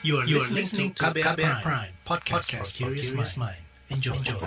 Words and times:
You 0.00 0.16
are, 0.16 0.24
you 0.24 0.40
are 0.40 0.48
listening 0.48 0.96
to 0.96 1.12
KBR, 1.12 1.36
KBR 1.36 1.60
Prime, 1.60 1.60
Prime 1.60 1.92
podcast, 2.08 2.48
podcast 2.48 2.72
for 2.72 2.88
curious 2.88 3.36
mind. 3.36 3.60
Enjoy. 3.92 4.16
Enjoy. 4.16 4.40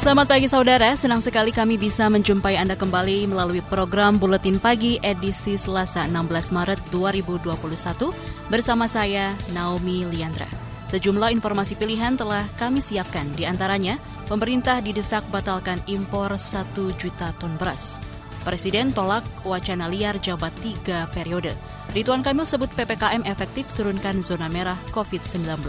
Selamat 0.00 0.24
pagi 0.24 0.48
saudara, 0.48 0.96
senang 0.96 1.20
sekali 1.20 1.52
kami 1.52 1.76
bisa 1.76 2.08
menjumpai 2.08 2.56
Anda 2.56 2.80
kembali 2.80 3.28
melalui 3.28 3.60
program 3.60 4.16
Buletin 4.16 4.56
Pagi 4.56 4.96
edisi 5.04 5.60
Selasa 5.60 6.08
16 6.08 6.48
Maret 6.48 6.80
2021 6.88 8.48
bersama 8.48 8.88
saya 8.88 9.36
Naomi 9.52 10.08
Liandra. 10.08 10.48
Sejumlah 10.88 11.28
informasi 11.36 11.76
pilihan 11.76 12.16
telah 12.16 12.48
kami 12.56 12.80
siapkan, 12.80 13.28
di 13.36 13.44
antaranya 13.44 14.00
pemerintah 14.32 14.80
didesak 14.80 15.28
batalkan 15.28 15.84
impor 15.84 16.40
1 16.40 16.72
juta 16.96 17.36
ton 17.36 17.52
beras. 17.60 18.00
Presiden 18.46 18.94
tolak 18.94 19.26
wacana 19.42 19.90
liar 19.90 20.22
jabat 20.22 20.54
tiga 20.62 21.10
periode. 21.10 21.50
Rituan 21.90 22.22
Kamil 22.22 22.46
sebut 22.46 22.70
PPKM 22.78 23.26
efektif 23.26 23.66
turunkan 23.74 24.22
zona 24.22 24.46
merah 24.46 24.78
COVID-19. 24.94 25.66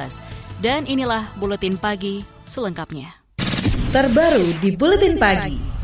Dan 0.61 0.85
inilah 0.85 1.25
Buletin 1.41 1.81
Pagi 1.81 2.21
selengkapnya. 2.45 3.17
Terbaru 3.89 4.61
di 4.61 4.77
Buletin 4.77 5.17
Pagi. 5.17 5.76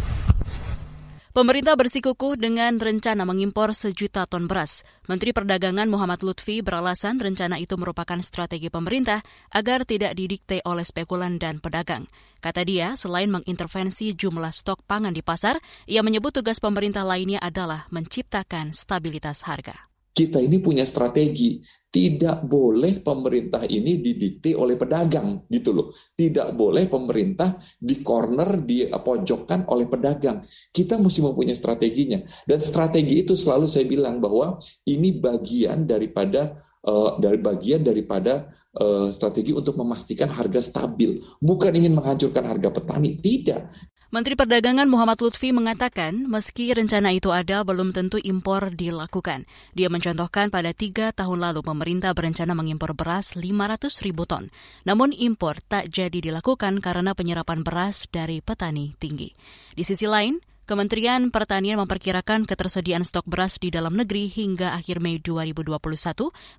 Pemerintah 1.33 1.73
bersikukuh 1.73 2.37
dengan 2.37 2.77
rencana 2.77 3.25
mengimpor 3.25 3.73
sejuta 3.73 4.29
ton 4.29 4.45
beras. 4.45 4.85
Menteri 5.09 5.33
Perdagangan 5.33 5.89
Muhammad 5.89 6.21
Lutfi 6.21 6.61
beralasan 6.61 7.17
rencana 7.17 7.57
itu 7.57 7.73
merupakan 7.73 8.21
strategi 8.21 8.69
pemerintah 8.69 9.25
agar 9.49 9.81
tidak 9.81 10.13
didikte 10.13 10.61
oleh 10.61 10.85
spekulan 10.85 11.41
dan 11.41 11.57
pedagang. 11.57 12.05
Kata 12.37 12.61
dia, 12.61 12.93
selain 12.93 13.33
mengintervensi 13.33 14.13
jumlah 14.13 14.53
stok 14.53 14.85
pangan 14.85 15.09
di 15.09 15.25
pasar, 15.25 15.57
ia 15.89 16.05
menyebut 16.05 16.37
tugas 16.37 16.61
pemerintah 16.61 17.01
lainnya 17.01 17.41
adalah 17.41 17.89
menciptakan 17.89 18.69
stabilitas 18.69 19.41
harga 19.49 19.92
kita 20.13 20.37
ini 20.37 20.61
punya 20.61 20.85
strategi. 20.85 21.59
Tidak 21.93 22.49
boleh 22.49 23.05
pemerintah 23.05 23.61
ini 23.69 24.01
didikte 24.01 24.57
oleh 24.57 24.73
pedagang, 24.73 25.45
gitu 25.45 25.69
loh. 25.77 25.87
Tidak 25.93 26.57
boleh 26.57 26.89
pemerintah 26.89 27.53
di 27.77 28.01
corner, 28.01 28.65
di 28.65 28.89
pojokkan 28.89 29.69
oleh 29.69 29.85
pedagang. 29.85 30.41
Kita 30.73 30.97
mesti 30.97 31.21
mempunyai 31.21 31.53
strateginya. 31.53 32.17
Dan 32.49 32.65
strategi 32.65 33.21
itu 33.21 33.37
selalu 33.37 33.69
saya 33.69 33.85
bilang 33.85 34.17
bahwa 34.17 34.57
ini 34.89 35.21
bagian 35.21 35.85
daripada 35.85 36.57
uh, 36.81 37.21
dari 37.21 37.37
bagian 37.37 37.85
daripada 37.85 38.49
uh, 38.81 39.13
strategi 39.13 39.53
untuk 39.53 39.77
memastikan 39.79 40.29
harga 40.33 40.65
stabil, 40.65 41.21
bukan 41.39 41.71
ingin 41.77 41.93
menghancurkan 41.93 42.43
harga 42.43 42.69
petani, 42.73 43.21
tidak. 43.21 43.71
Menteri 44.13 44.37
Perdagangan 44.37 44.85
Muhammad 44.85 45.17
Lutfi 45.25 45.49
mengatakan 45.49 46.29
meski 46.29 46.69
rencana 46.69 47.09
itu 47.17 47.33
ada, 47.33 47.65
belum 47.65 47.97
tentu 47.97 48.21
impor 48.21 48.69
dilakukan. 48.69 49.49
Dia 49.73 49.89
mencontohkan 49.89 50.53
pada 50.53 50.69
tiga 50.69 51.09
tahun 51.09 51.41
lalu 51.41 51.65
pemerintah 51.65 52.13
berencana 52.13 52.53
mengimpor 52.53 52.93
beras 52.93 53.33
500 53.33 54.05
ribu 54.05 54.29
ton. 54.29 54.53
Namun 54.85 55.17
impor 55.17 55.65
tak 55.65 55.89
jadi 55.89 56.13
dilakukan 56.13 56.77
karena 56.77 57.17
penyerapan 57.17 57.65
beras 57.65 58.05
dari 58.05 58.37
petani 58.45 58.93
tinggi. 59.01 59.33
Di 59.73 59.81
sisi 59.81 60.05
lain, 60.05 60.37
Kementerian 60.69 61.33
Pertanian 61.33 61.81
memperkirakan 61.81 62.45
ketersediaan 62.45 63.01
stok 63.01 63.25
beras 63.25 63.57
di 63.57 63.73
dalam 63.73 63.97
negeri 63.97 64.29
hingga 64.29 64.77
akhir 64.77 65.01
Mei 65.01 65.17
2021 65.17 65.73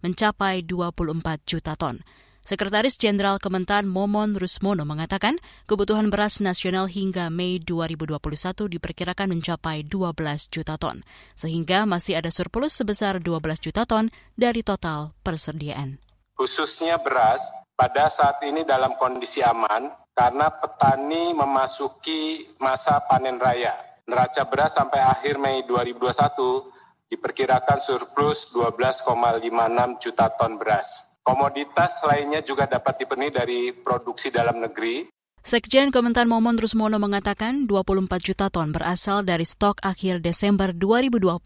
mencapai 0.02 0.66
24 0.66 1.38
juta 1.46 1.78
ton. 1.78 2.02
Sekretaris 2.44 3.00
Jenderal 3.00 3.40
Kementan 3.40 3.88
Momon 3.88 4.36
Rusmono 4.36 4.84
mengatakan 4.84 5.40
kebutuhan 5.64 6.12
beras 6.12 6.44
nasional 6.44 6.92
hingga 6.92 7.32
Mei 7.32 7.56
2021 7.56 8.20
diperkirakan 8.68 9.32
mencapai 9.32 9.80
12 9.88 10.52
juta 10.52 10.76
ton, 10.76 11.00
sehingga 11.32 11.88
masih 11.88 12.20
ada 12.20 12.28
surplus 12.28 12.76
sebesar 12.76 13.16
12 13.16 13.64
juta 13.64 13.88
ton 13.88 14.12
dari 14.36 14.60
total 14.60 15.16
persediaan. 15.24 15.96
Khususnya 16.36 17.00
beras, 17.00 17.40
pada 17.80 18.12
saat 18.12 18.36
ini 18.44 18.60
dalam 18.68 18.92
kondisi 19.00 19.40
aman 19.40 19.88
karena 20.12 20.52
petani 20.52 21.32
memasuki 21.32 22.44
masa 22.60 23.00
panen 23.08 23.40
raya. 23.40 23.72
Neraca 24.04 24.44
beras 24.44 24.76
sampai 24.76 25.00
akhir 25.00 25.40
Mei 25.40 25.64
2021 25.64 27.08
diperkirakan 27.08 27.80
surplus 27.80 28.52
12,56 28.52 29.96
juta 29.96 30.28
ton 30.36 30.60
beras. 30.60 31.13
Komoditas 31.24 32.04
lainnya 32.04 32.44
juga 32.44 32.68
dapat 32.68 33.00
dipenuhi 33.00 33.32
dari 33.32 33.72
produksi 33.72 34.28
dalam 34.28 34.60
negeri. 34.60 35.08
Sekjen 35.40 35.88
Kementan 35.88 36.28
Momon 36.28 36.60
Rusmono 36.60 37.00
mengatakan 37.00 37.64
24 37.64 38.08
juta 38.20 38.52
ton 38.52 38.72
berasal 38.76 39.24
dari 39.24 39.48
stok 39.48 39.80
akhir 39.80 40.20
Desember 40.20 40.76
2020, 40.76 41.40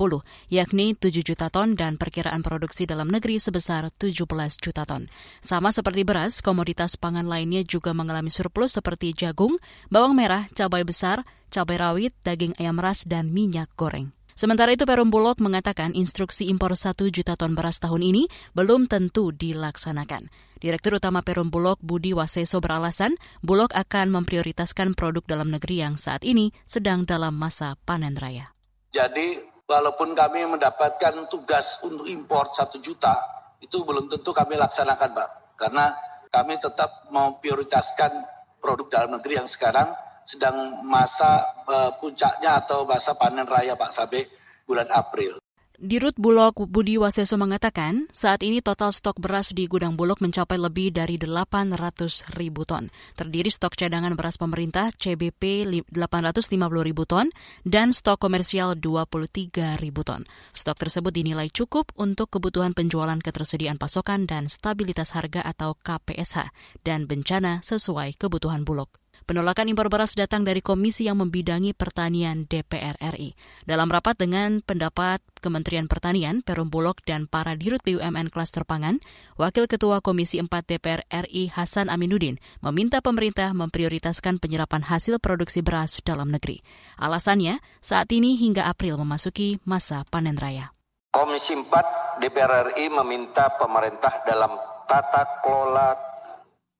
yakni 0.50 0.98
7 0.98 1.22
juta 1.22 1.46
ton 1.46 1.78
dan 1.78 1.94
perkiraan 1.94 2.42
produksi 2.42 2.90
dalam 2.90 3.06
negeri 3.06 3.38
sebesar 3.38 3.90
17 3.94 4.26
juta 4.58 4.82
ton. 4.82 5.06
Sama 5.38 5.70
seperti 5.70 6.02
beras, 6.02 6.42
komoditas 6.42 6.98
pangan 6.98 7.30
lainnya 7.30 7.62
juga 7.62 7.94
mengalami 7.94 8.34
surplus 8.34 8.74
seperti 8.74 9.14
jagung, 9.14 9.62
bawang 9.94 10.18
merah, 10.18 10.50
cabai 10.58 10.82
besar, 10.82 11.22
cabai 11.54 11.78
rawit, 11.78 12.18
daging 12.26 12.58
ayam 12.58 12.82
ras, 12.82 13.06
dan 13.06 13.30
minyak 13.30 13.70
goreng. 13.78 14.17
Sementara 14.38 14.70
itu 14.70 14.86
Perum 14.86 15.10
Bulog 15.10 15.42
mengatakan 15.42 15.98
instruksi 15.98 16.46
impor 16.46 16.78
1 16.78 16.94
juta 17.10 17.34
ton 17.34 17.58
beras 17.58 17.82
tahun 17.82 18.06
ini 18.06 18.30
belum 18.54 18.86
tentu 18.86 19.34
dilaksanakan. 19.34 20.30
Direktur 20.62 21.02
Utama 21.02 21.26
Perum 21.26 21.50
Bulog 21.50 21.82
Budi 21.82 22.14
Waseso 22.14 22.62
beralasan 22.62 23.18
Bulog 23.42 23.74
akan 23.74 24.14
memprioritaskan 24.14 24.94
produk 24.94 25.26
dalam 25.26 25.50
negeri 25.50 25.82
yang 25.82 25.98
saat 25.98 26.22
ini 26.22 26.54
sedang 26.70 27.02
dalam 27.02 27.34
masa 27.34 27.74
panen 27.82 28.14
raya. 28.14 28.54
Jadi 28.94 29.42
walaupun 29.66 30.14
kami 30.14 30.46
mendapatkan 30.46 31.26
tugas 31.26 31.82
untuk 31.82 32.06
impor 32.06 32.54
1 32.54 32.78
juta, 32.78 33.18
itu 33.58 33.82
belum 33.82 34.06
tentu 34.06 34.30
kami 34.30 34.54
laksanakan 34.54 35.18
Pak. 35.18 35.28
Karena 35.58 35.90
kami 36.30 36.62
tetap 36.62 37.10
memprioritaskan 37.10 38.22
produk 38.62 38.86
dalam 38.86 39.18
negeri 39.18 39.42
yang 39.42 39.50
sekarang 39.50 39.90
sedang 40.28 40.84
masa 40.84 41.40
uh, 41.64 41.88
puncaknya 41.96 42.60
atau 42.60 42.84
masa 42.84 43.16
panen 43.16 43.48
raya 43.48 43.72
Pak 43.72 43.96
sampai 43.96 44.28
bulan 44.68 44.84
April. 44.92 45.40
Dirut 45.78 46.18
Bulog 46.18 46.66
Budi 46.66 46.98
Waseso 46.98 47.38
mengatakan, 47.38 48.10
saat 48.10 48.42
ini 48.42 48.58
total 48.58 48.90
stok 48.90 49.22
beras 49.22 49.54
di 49.54 49.70
gudang 49.70 49.94
Bulog 49.94 50.18
mencapai 50.18 50.58
lebih 50.58 50.90
dari 50.90 51.14
800 51.22 52.34
ribu 52.34 52.66
ton. 52.66 52.90
Terdiri 53.14 53.46
stok 53.46 53.78
cadangan 53.78 54.18
beras 54.18 54.42
pemerintah 54.42 54.90
CBP 54.90 55.70
850 55.94 56.50
ribu 56.82 57.06
ton 57.06 57.30
dan 57.62 57.94
stok 57.94 58.18
komersial 58.18 58.74
23 58.74 59.78
ribu 59.78 60.02
ton. 60.02 60.26
Stok 60.50 60.82
tersebut 60.82 61.14
dinilai 61.14 61.46
cukup 61.46 61.94
untuk 61.94 62.26
kebutuhan 62.26 62.74
penjualan 62.74 63.22
ketersediaan 63.22 63.78
pasokan 63.78 64.26
dan 64.26 64.50
stabilitas 64.50 65.14
harga 65.14 65.46
atau 65.46 65.78
KPSH 65.78 66.50
dan 66.82 67.06
bencana 67.06 67.62
sesuai 67.62 68.18
kebutuhan 68.18 68.66
Bulog. 68.66 68.90
Penolakan 69.28 69.68
impor 69.68 69.92
beras 69.92 70.16
datang 70.16 70.40
dari 70.40 70.64
komisi 70.64 71.04
yang 71.04 71.20
membidangi 71.20 71.76
pertanian 71.76 72.48
DPR 72.48 72.96
RI. 73.12 73.36
Dalam 73.68 73.92
rapat 73.92 74.16
dengan 74.16 74.64
pendapat 74.64 75.20
Kementerian 75.44 75.84
Pertanian, 75.84 76.40
Perum 76.40 76.72
Bulog, 76.72 77.04
dan 77.04 77.28
para 77.28 77.52
dirut 77.52 77.84
BUMN 77.84 78.32
klaster 78.32 78.64
pangan, 78.64 79.04
Wakil 79.36 79.68
Ketua 79.68 80.00
Komisi 80.00 80.40
4 80.40 80.48
DPR 80.48 81.04
RI 81.28 81.52
Hasan 81.52 81.92
Aminuddin 81.92 82.40
meminta 82.64 83.04
pemerintah 83.04 83.52
memprioritaskan 83.52 84.40
penyerapan 84.40 84.80
hasil 84.88 85.20
produksi 85.20 85.60
beras 85.60 86.00
dalam 86.00 86.32
negeri. 86.32 86.64
Alasannya, 86.96 87.60
saat 87.84 88.08
ini 88.16 88.40
hingga 88.40 88.64
April 88.64 88.96
memasuki 88.96 89.60
masa 89.68 90.08
panen 90.08 90.40
raya. 90.40 90.72
Komisi 91.12 91.52
4 91.52 92.24
DPR 92.24 92.72
RI 92.72 92.88
meminta 92.96 93.52
pemerintah 93.60 94.24
dalam 94.24 94.56
tata 94.88 95.44
kelola 95.44 96.07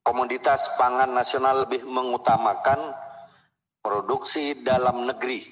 komoditas 0.08 0.72
pangan 0.80 1.12
nasional 1.12 1.69
lebih 1.69 1.84
mengutamakan 1.84 2.96
produksi 3.84 4.64
dalam 4.64 5.04
negeri. 5.04 5.44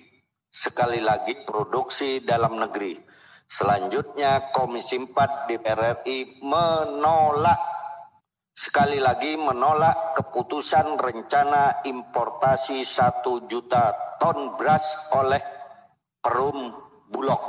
Sekali 0.49 1.05
lagi 1.05 1.45
produksi 1.45 2.25
dalam 2.25 2.57
negeri. 2.57 2.97
Selanjutnya 3.45 4.49
Komisi 4.57 4.97
4 4.97 5.13
DPR 5.45 6.01
RI 6.01 6.41
menolak 6.41 7.61
sekali 8.57 8.97
lagi 8.97 9.37
menolak 9.37 10.17
keputusan 10.17 10.97
rencana 10.97 11.85
importasi 11.85 12.81
satu 12.81 13.45
juta 13.45 13.93
ton 14.17 14.57
beras 14.57 15.13
oleh 15.13 15.45
Perum 16.25 16.73
Bulog. 17.13 17.43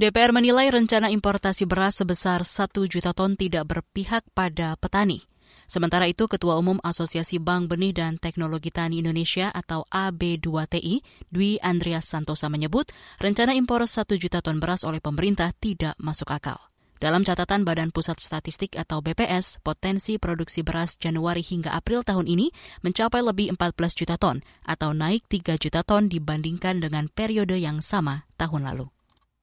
DPR 0.00 0.32
menilai 0.32 0.72
rencana 0.72 1.12
importasi 1.12 1.68
beras 1.68 2.00
sebesar 2.00 2.48
satu 2.48 2.88
juta 2.88 3.12
ton 3.12 3.36
tidak 3.36 3.68
berpihak 3.68 4.24
pada 4.32 4.74
petani. 4.80 5.33
Sementara 5.64 6.04
itu, 6.04 6.28
Ketua 6.28 6.60
Umum 6.60 6.76
Asosiasi 6.84 7.40
Bank 7.40 7.72
Benih 7.72 7.96
dan 7.96 8.20
Teknologi 8.20 8.68
Tani 8.68 9.00
Indonesia 9.00 9.48
atau 9.48 9.88
AB2TI, 9.88 11.00
Dwi 11.32 11.56
Andreas 11.64 12.08
Santosa 12.08 12.52
menyebut, 12.52 12.92
rencana 13.16 13.56
impor 13.56 13.84
1 13.84 14.04
juta 14.20 14.44
ton 14.44 14.60
beras 14.60 14.84
oleh 14.84 15.00
pemerintah 15.00 15.50
tidak 15.56 15.96
masuk 15.96 16.30
akal. 16.30 16.60
Dalam 17.04 17.20
catatan 17.20 17.68
Badan 17.68 17.92
Pusat 17.92 18.22
Statistik 18.22 18.80
atau 18.80 19.04
BPS, 19.04 19.60
potensi 19.60 20.16
produksi 20.16 20.64
beras 20.64 20.96
Januari 20.96 21.44
hingga 21.44 21.74
April 21.76 22.00
tahun 22.00 22.24
ini 22.24 22.48
mencapai 22.80 23.20
lebih 23.20 23.52
14 23.58 23.92
juta 23.92 24.16
ton 24.16 24.40
atau 24.64 24.96
naik 24.96 25.26
3 25.28 25.58
juta 25.60 25.84
ton 25.84 26.08
dibandingkan 26.08 26.80
dengan 26.80 27.10
periode 27.12 27.60
yang 27.60 27.84
sama 27.84 28.24
tahun 28.40 28.64
lalu. 28.72 28.88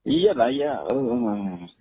Iya 0.02 0.34
lah 0.34 0.50
ya, 0.50 0.82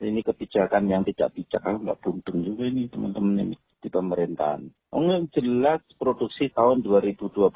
ini 0.05 0.21
kebijakan 0.21 0.85
yang 0.85 1.01
tidak 1.09 1.33
bijak, 1.33 1.65
nggak 1.65 1.97
buntung 2.05 2.45
juga 2.45 2.69
ini 2.69 2.85
teman-teman 2.93 3.49
ini 3.49 3.57
di 3.81 3.89
pemerintahan. 3.89 4.93
Oh, 4.93 5.03
jelas 5.33 5.81
produksi 5.97 6.53
tahun 6.53 6.85
2021 6.85 7.51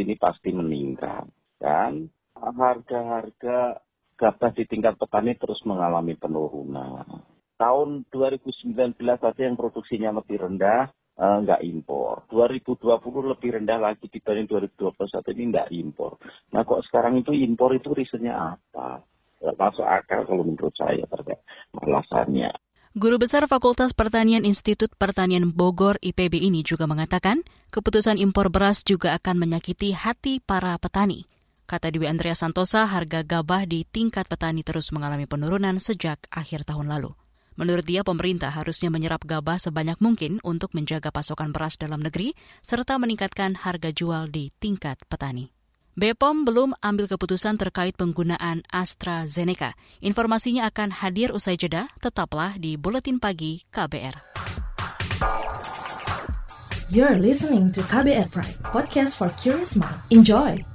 ini 0.00 0.14
pasti 0.14 0.54
meningkat, 0.54 1.26
kan? 1.58 2.08
Harga-harga 2.34 3.82
gabah 4.14 4.50
di 4.54 4.64
tingkat 4.70 4.94
petani 4.94 5.34
terus 5.34 5.58
mengalami 5.66 6.14
penurunan. 6.14 7.26
Tahun 7.54 7.88
2019 8.10 8.98
saja 8.98 9.42
yang 9.42 9.54
produksinya 9.58 10.10
lebih 10.14 10.42
rendah, 10.42 10.90
uh, 11.18 11.38
nggak 11.42 11.62
impor. 11.62 12.26
2020 12.30 13.32
lebih 13.34 13.50
rendah 13.58 13.78
lagi 13.78 14.06
dibanding 14.10 14.50
2021 14.50 15.34
ini 15.34 15.44
nggak 15.54 15.70
impor. 15.70 16.18
Nah 16.50 16.62
kok 16.66 16.82
sekarang 16.90 17.22
itu 17.22 17.30
impor 17.34 17.74
itu 17.74 17.90
reasonnya 17.94 18.58
apa? 18.58 19.02
masuk 19.44 19.84
akal 19.84 20.24
kalau 20.24 20.40
menurut 20.40 20.72
saya 20.72 21.04
terkait 21.04 21.44
alasannya. 21.76 22.48
Guru 22.94 23.18
Besar 23.18 23.42
Fakultas 23.50 23.90
Pertanian 23.90 24.46
Institut 24.46 24.94
Pertanian 24.94 25.50
Bogor 25.50 25.98
IPB 25.98 26.38
ini 26.38 26.62
juga 26.62 26.86
mengatakan 26.86 27.42
keputusan 27.74 28.22
impor 28.22 28.54
beras 28.54 28.86
juga 28.86 29.18
akan 29.18 29.42
menyakiti 29.42 29.90
hati 29.90 30.38
para 30.38 30.78
petani. 30.78 31.26
Kata 31.66 31.90
Dewi 31.90 32.06
Andrea 32.06 32.38
Santosa, 32.38 32.86
harga 32.86 33.26
gabah 33.26 33.66
di 33.66 33.82
tingkat 33.82 34.30
petani 34.30 34.62
terus 34.62 34.94
mengalami 34.94 35.26
penurunan 35.26 35.74
sejak 35.82 36.22
akhir 36.30 36.70
tahun 36.70 36.86
lalu. 36.86 37.18
Menurut 37.58 37.82
dia, 37.82 38.06
pemerintah 38.06 38.54
harusnya 38.54 38.94
menyerap 38.94 39.26
gabah 39.26 39.58
sebanyak 39.58 39.98
mungkin 39.98 40.38
untuk 40.46 40.70
menjaga 40.70 41.10
pasokan 41.10 41.50
beras 41.50 41.74
dalam 41.74 41.98
negeri 41.98 42.30
serta 42.62 42.94
meningkatkan 43.02 43.58
harga 43.58 43.90
jual 43.90 44.30
di 44.30 44.54
tingkat 44.62 45.02
petani. 45.10 45.50
BPOM 45.94 46.42
belum 46.42 46.74
ambil 46.82 47.06
keputusan 47.06 47.54
terkait 47.54 47.94
penggunaan 47.94 48.66
AstraZeneca. 48.66 49.78
Informasinya 50.02 50.66
akan 50.66 50.90
hadir 50.90 51.30
usai 51.30 51.54
jeda, 51.54 51.86
tetaplah 52.02 52.58
di 52.58 52.74
Buletin 52.74 53.22
Pagi 53.22 53.62
KBR. 53.70 54.18
You're 56.90 57.22
listening 57.22 57.70
to 57.78 57.80
KBR 57.86 58.26
Pride, 58.34 58.58
podcast 58.74 59.22
for 59.22 59.30
curious 59.38 59.78
mind. 59.78 59.98
Enjoy! 60.10 60.73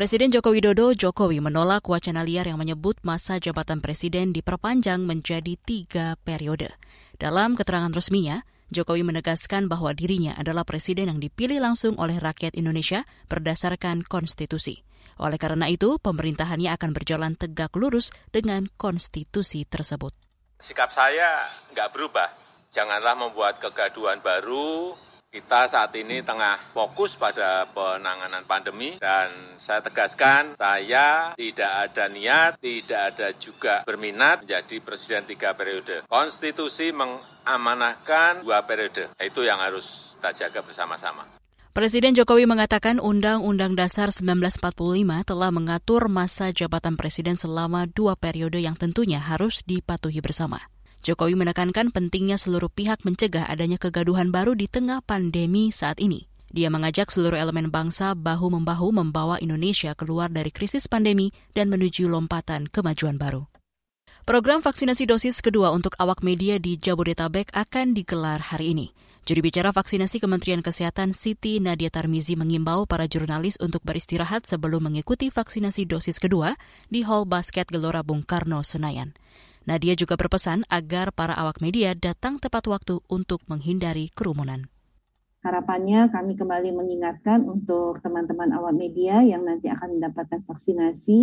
Presiden 0.00 0.32
Joko 0.32 0.56
Widodo 0.56 0.96
Jokowi 0.96 1.44
menolak 1.44 1.84
wacana 1.84 2.24
liar 2.24 2.48
yang 2.48 2.56
menyebut 2.56 2.96
masa 3.04 3.36
jabatan 3.36 3.84
presiden 3.84 4.32
diperpanjang 4.32 5.04
menjadi 5.04 5.60
tiga 5.60 6.16
periode. 6.24 6.72
Dalam 7.20 7.52
keterangan 7.52 7.92
resminya, 7.92 8.40
Jokowi 8.72 9.04
menegaskan 9.04 9.68
bahwa 9.68 9.92
dirinya 9.92 10.32
adalah 10.40 10.64
presiden 10.64 11.12
yang 11.12 11.20
dipilih 11.20 11.60
langsung 11.60 12.00
oleh 12.00 12.16
rakyat 12.16 12.56
Indonesia 12.56 13.04
berdasarkan 13.28 14.00
konstitusi. 14.00 14.80
Oleh 15.20 15.36
karena 15.36 15.68
itu, 15.68 16.00
pemerintahannya 16.00 16.72
akan 16.80 16.96
berjalan 16.96 17.36
tegak 17.36 17.76
lurus 17.76 18.08
dengan 18.32 18.72
konstitusi 18.80 19.68
tersebut. 19.68 20.16
Sikap 20.56 20.88
saya 20.88 21.44
nggak 21.76 21.92
berubah. 21.92 22.32
Janganlah 22.72 23.20
membuat 23.20 23.60
kegaduhan 23.60 24.24
baru, 24.24 24.96
kita 25.30 25.70
saat 25.70 25.94
ini 25.94 26.26
tengah 26.26 26.58
fokus 26.74 27.14
pada 27.14 27.62
penanganan 27.70 28.42
pandemi 28.50 28.98
dan 28.98 29.30
saya 29.62 29.78
tegaskan 29.78 30.58
saya 30.58 31.38
tidak 31.38 31.70
ada 31.86 32.10
niat, 32.10 32.58
tidak 32.58 33.14
ada 33.14 33.30
juga 33.38 33.86
berminat 33.86 34.42
menjadi 34.42 34.82
presiden 34.82 35.22
tiga 35.30 35.54
periode. 35.54 36.02
Konstitusi 36.10 36.90
mengamanahkan 36.90 38.42
dua 38.42 38.66
periode. 38.66 39.06
Itu 39.22 39.46
yang 39.46 39.62
harus 39.62 40.18
kita 40.18 40.34
jaga 40.34 40.66
bersama-sama. 40.66 41.22
Presiden 41.70 42.18
Jokowi 42.18 42.50
mengatakan 42.50 42.98
Undang-Undang 42.98 43.78
Dasar 43.78 44.10
1945 44.10 44.58
telah 45.22 45.50
mengatur 45.54 46.10
masa 46.10 46.50
jabatan 46.50 46.98
presiden 46.98 47.38
selama 47.38 47.86
dua 47.86 48.18
periode 48.18 48.58
yang 48.58 48.74
tentunya 48.74 49.22
harus 49.22 49.62
dipatuhi 49.62 50.18
bersama. 50.18 50.58
Jokowi 51.00 51.32
menekankan 51.32 51.96
pentingnya 51.96 52.36
seluruh 52.36 52.68
pihak 52.68 53.00
mencegah 53.08 53.48
adanya 53.48 53.80
kegaduhan 53.80 54.28
baru 54.28 54.52
di 54.52 54.68
tengah 54.68 55.00
pandemi 55.00 55.72
saat 55.72 55.96
ini. 55.96 56.28
Dia 56.52 56.68
mengajak 56.68 57.08
seluruh 57.08 57.40
elemen 57.40 57.72
bangsa 57.72 58.12
bahu-membahu 58.12 58.92
membawa 58.92 59.40
Indonesia 59.40 59.96
keluar 59.96 60.28
dari 60.28 60.52
krisis 60.52 60.90
pandemi 60.90 61.32
dan 61.56 61.72
menuju 61.72 62.10
lompatan 62.10 62.68
kemajuan 62.68 63.16
baru. 63.16 63.48
Program 64.28 64.60
vaksinasi 64.60 65.08
dosis 65.08 65.40
kedua 65.40 65.72
untuk 65.72 65.96
awak 65.96 66.20
media 66.20 66.60
di 66.60 66.76
Jabodetabek 66.76 67.54
akan 67.56 67.96
digelar 67.96 68.42
hari 68.42 68.76
ini. 68.76 68.86
Juru 69.24 69.46
bicara 69.46 69.72
vaksinasi 69.72 70.20
Kementerian 70.20 70.60
Kesehatan 70.60 71.16
Siti 71.16 71.62
Nadia 71.62 71.88
Tarmizi 71.88 72.36
mengimbau 72.36 72.84
para 72.84 73.08
jurnalis 73.08 73.56
untuk 73.62 73.80
beristirahat 73.86 74.44
sebelum 74.44 74.90
mengikuti 74.90 75.32
vaksinasi 75.32 75.88
dosis 75.88 76.20
kedua 76.20 76.60
di 76.92 77.06
Hall 77.06 77.24
Basket 77.24 77.68
Gelora 77.72 78.04
Bung 78.04 78.20
Karno, 78.26 78.60
Senayan. 78.60 79.16
Nadia 79.68 79.92
juga 79.92 80.16
berpesan 80.16 80.64
agar 80.72 81.12
para 81.12 81.36
awak 81.36 81.60
media 81.60 81.92
datang 81.92 82.40
tepat 82.40 82.64
waktu 82.64 83.04
untuk 83.12 83.44
menghindari 83.44 84.08
kerumunan. 84.12 84.72
Harapannya 85.40 86.12
kami 86.12 86.36
kembali 86.36 86.68
mengingatkan 86.68 87.48
untuk 87.48 88.04
teman-teman 88.04 88.52
awak 88.52 88.76
media 88.76 89.24
yang 89.24 89.40
nanti 89.40 89.72
akan 89.72 89.96
mendapatkan 89.96 90.44
vaksinasi. 90.44 91.20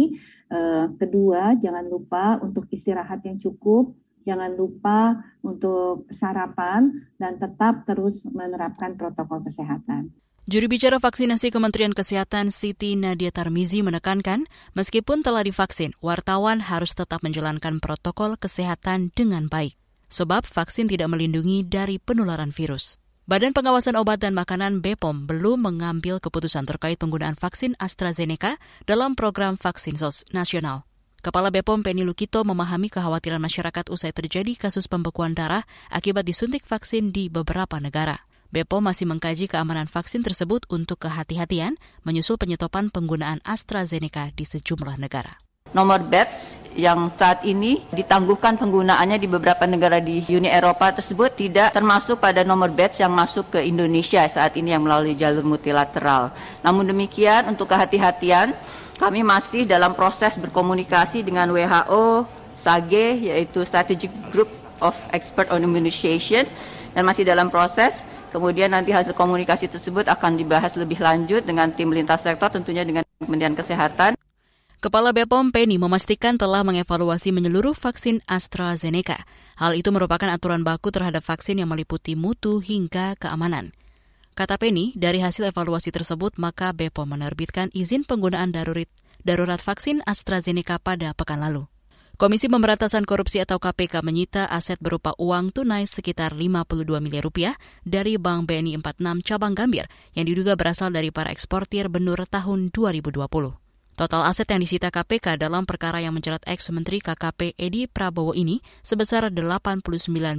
Eh, 0.50 0.86
kedua, 0.98 1.54
jangan 1.62 1.86
lupa 1.86 2.42
untuk 2.42 2.66
istirahat 2.74 3.22
yang 3.30 3.38
cukup, 3.38 3.94
jangan 4.26 4.58
lupa 4.58 5.22
untuk 5.46 6.10
sarapan, 6.10 7.14
dan 7.22 7.38
tetap 7.38 7.86
terus 7.86 8.26
menerapkan 8.26 8.98
protokol 8.98 9.46
kesehatan. 9.46 10.10
Juru 10.48 10.72
bicara 10.72 10.96
vaksinasi 10.96 11.52
Kementerian 11.52 11.92
Kesehatan 11.92 12.56
Siti 12.56 12.96
Nadia 12.96 13.36
Tarmizi 13.36 13.84
menekankan, 13.84 14.48
meskipun 14.80 15.20
telah 15.20 15.44
divaksin, 15.44 15.92
wartawan 16.00 16.64
harus 16.64 16.96
tetap 16.96 17.20
menjalankan 17.20 17.84
protokol 17.84 18.40
kesehatan 18.40 19.12
dengan 19.12 19.52
baik. 19.52 19.76
Sebab 20.08 20.48
vaksin 20.48 20.88
tidak 20.88 21.12
melindungi 21.12 21.68
dari 21.68 22.00
penularan 22.00 22.56
virus. 22.56 22.96
Badan 23.28 23.52
Pengawasan 23.52 24.00
Obat 24.00 24.24
dan 24.24 24.40
Makanan 24.40 24.80
BPOM 24.80 25.28
belum 25.28 25.68
mengambil 25.68 26.24
keputusan 26.24 26.64
terkait 26.64 26.96
penggunaan 26.96 27.36
vaksin 27.36 27.76
AstraZeneca 27.76 28.56
dalam 28.88 29.20
program 29.20 29.60
vaksin 29.60 30.00
sos 30.00 30.24
nasional. 30.32 30.88
Kepala 31.20 31.52
BPOM 31.52 31.84
Penny 31.84 32.08
Lukito 32.08 32.40
memahami 32.48 32.88
kekhawatiran 32.88 33.44
masyarakat 33.44 33.92
usai 33.92 34.16
terjadi 34.16 34.56
kasus 34.56 34.88
pembekuan 34.88 35.36
darah 35.36 35.68
akibat 35.92 36.24
disuntik 36.24 36.64
vaksin 36.64 37.12
di 37.12 37.28
beberapa 37.28 37.84
negara. 37.84 38.27
BPOM 38.48 38.80
masih 38.80 39.04
mengkaji 39.04 39.52
keamanan 39.52 39.92
vaksin 39.92 40.24
tersebut 40.24 40.64
untuk 40.72 41.04
kehati-hatian 41.04 41.76
menyusul 42.08 42.40
penyetopan 42.40 42.88
penggunaan 42.88 43.44
AstraZeneca 43.44 44.32
di 44.32 44.48
sejumlah 44.48 44.96
negara. 44.96 45.36
Nomor 45.76 46.00
batch 46.08 46.72
yang 46.80 47.12
saat 47.20 47.44
ini 47.44 47.84
ditangguhkan 47.92 48.56
penggunaannya 48.56 49.20
di 49.20 49.28
beberapa 49.28 49.68
negara 49.68 50.00
di 50.00 50.24
Uni 50.32 50.48
Eropa 50.48 50.96
tersebut 50.96 51.36
tidak 51.36 51.76
termasuk 51.76 52.24
pada 52.24 52.48
nomor 52.48 52.72
batch 52.72 53.04
yang 53.04 53.12
masuk 53.12 53.52
ke 53.52 53.60
Indonesia 53.68 54.24
saat 54.32 54.56
ini 54.56 54.72
yang 54.72 54.88
melalui 54.88 55.12
jalur 55.20 55.44
multilateral. 55.44 56.32
Namun 56.64 56.88
demikian 56.88 57.52
untuk 57.52 57.68
kehati-hatian 57.68 58.56
kami 58.96 59.28
masih 59.28 59.68
dalam 59.68 59.92
proses 59.92 60.40
berkomunikasi 60.40 61.20
dengan 61.20 61.52
WHO, 61.52 62.24
SAGE 62.64 63.28
yaitu 63.28 63.68
Strategic 63.68 64.10
Group 64.32 64.48
of 64.80 64.96
Expert 65.12 65.52
on 65.52 65.68
Immunization 65.68 66.48
dan 66.96 67.04
masih 67.04 67.28
dalam 67.28 67.52
proses 67.52 68.08
Kemudian 68.38 68.70
nanti 68.70 68.94
hasil 68.94 69.18
komunikasi 69.18 69.66
tersebut 69.66 70.06
akan 70.06 70.38
dibahas 70.38 70.78
lebih 70.78 71.02
lanjut 71.02 71.42
dengan 71.42 71.74
tim 71.74 71.90
lintas 71.90 72.22
sektor 72.22 72.54
tentunya 72.54 72.86
dengan 72.86 73.02
Kementerian 73.18 73.58
Kesehatan. 73.58 74.14
Kepala 74.78 75.10
BPOM 75.10 75.50
Penny 75.50 75.82
memastikan 75.82 76.38
telah 76.38 76.62
mengevaluasi 76.62 77.34
menyeluruh 77.34 77.74
vaksin 77.74 78.22
AstraZeneca. 78.30 79.26
Hal 79.58 79.74
itu 79.74 79.90
merupakan 79.90 80.30
aturan 80.30 80.62
baku 80.62 80.94
terhadap 80.94 81.26
vaksin 81.26 81.58
yang 81.58 81.74
meliputi 81.74 82.14
mutu 82.14 82.62
hingga 82.62 83.18
keamanan. 83.18 83.74
Kata 84.38 84.62
Penny, 84.62 84.94
dari 84.94 85.18
hasil 85.18 85.50
evaluasi 85.50 85.90
tersebut 85.90 86.38
maka 86.38 86.78
BPOM 86.78 87.18
menerbitkan 87.18 87.74
izin 87.74 88.06
penggunaan 88.06 88.54
darurat, 88.54 88.86
darurat 89.26 89.58
vaksin 89.58 90.06
AstraZeneca 90.06 90.78
pada 90.78 91.18
pekan 91.18 91.42
lalu. 91.42 91.66
Komisi 92.18 92.50
Pemberantasan 92.50 93.06
Korupsi 93.06 93.46
atau 93.46 93.62
KPK 93.62 94.02
menyita 94.02 94.50
aset 94.50 94.82
berupa 94.82 95.14
uang 95.22 95.54
tunai 95.54 95.86
sekitar 95.86 96.34
52 96.34 96.98
miliar 96.98 97.22
rupiah 97.22 97.54
dari 97.86 98.18
Bank 98.18 98.50
BNI 98.50 98.82
46 98.82 99.22
cabang 99.22 99.54
Gambir 99.54 99.86
yang 100.18 100.26
diduga 100.26 100.58
berasal 100.58 100.90
dari 100.90 101.14
para 101.14 101.30
eksportir 101.30 101.94
benur 101.94 102.18
tahun 102.26 102.74
2020. 102.74 103.22
Total 103.94 104.22
aset 104.26 104.50
yang 104.50 104.62
disita 104.66 104.90
KPK 104.90 105.38
dalam 105.38 105.70
perkara 105.70 106.02
yang 106.02 106.18
menjerat 106.18 106.42
ex-menteri 106.50 107.06
KKP 107.06 107.54
Edi 107.54 107.86
Prabowo 107.86 108.34
ini 108.34 108.66
sebesar 108.82 109.30
89 109.30 109.86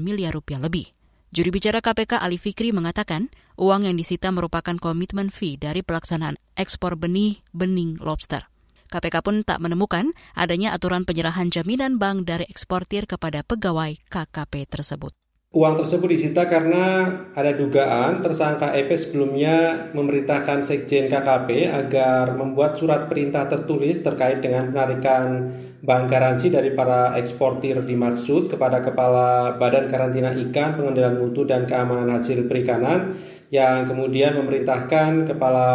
miliar 0.02 0.34
rupiah 0.34 0.58
lebih. 0.58 0.90
Juri 1.30 1.54
bicara 1.54 1.78
KPK 1.78 2.18
Ali 2.18 2.42
Fikri 2.42 2.74
mengatakan, 2.74 3.30
uang 3.54 3.86
yang 3.86 3.94
disita 3.94 4.34
merupakan 4.34 4.74
komitmen 4.82 5.30
fee 5.30 5.54
dari 5.54 5.86
pelaksanaan 5.86 6.42
ekspor 6.58 6.98
benih 6.98 7.38
bening 7.54 8.02
lobster. 8.02 8.50
KPK 8.88 9.20
pun 9.20 9.44
tak 9.44 9.60
menemukan 9.60 10.16
adanya 10.32 10.72
aturan 10.72 11.04
penyerahan 11.04 11.52
jaminan 11.52 12.00
bank 12.00 12.24
dari 12.24 12.48
eksportir 12.48 13.04
kepada 13.04 13.44
pegawai 13.44 14.00
KKP 14.08 14.66
tersebut. 14.66 15.12
Uang 15.48 15.80
tersebut 15.80 16.12
disita 16.12 16.44
karena 16.44 17.08
ada 17.32 17.56
dugaan 17.56 18.20
tersangka 18.20 18.68
EP 18.76 18.92
sebelumnya 19.00 19.88
memerintahkan 19.96 20.60
Sekjen 20.60 21.08
KKP 21.08 21.72
agar 21.72 22.36
membuat 22.36 22.76
surat 22.76 23.08
perintah 23.08 23.48
tertulis 23.48 24.04
terkait 24.04 24.44
dengan 24.44 24.68
penarikan 24.68 25.48
bank 25.80 26.12
garansi 26.12 26.52
dari 26.52 26.76
para 26.76 27.16
eksportir 27.16 27.80
dimaksud 27.80 28.52
kepada 28.52 28.84
Kepala 28.84 29.56
Badan 29.56 29.88
Karantina 29.88 30.36
Ikan 30.36 30.76
Pengendalian 30.76 31.16
Mutu 31.16 31.48
dan 31.48 31.64
Keamanan 31.64 32.12
Hasil 32.12 32.44
Perikanan 32.44 33.16
yang 33.48 33.88
kemudian 33.88 34.36
memerintahkan 34.36 35.24
Kepala 35.24 35.68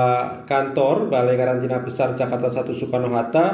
Kantor 0.46 1.10
Balai 1.10 1.38
Karantina 1.38 1.82
Besar 1.82 2.13
Jakarta 2.13 2.50
1 2.50 2.70
Soekarno-Hatta 2.70 3.46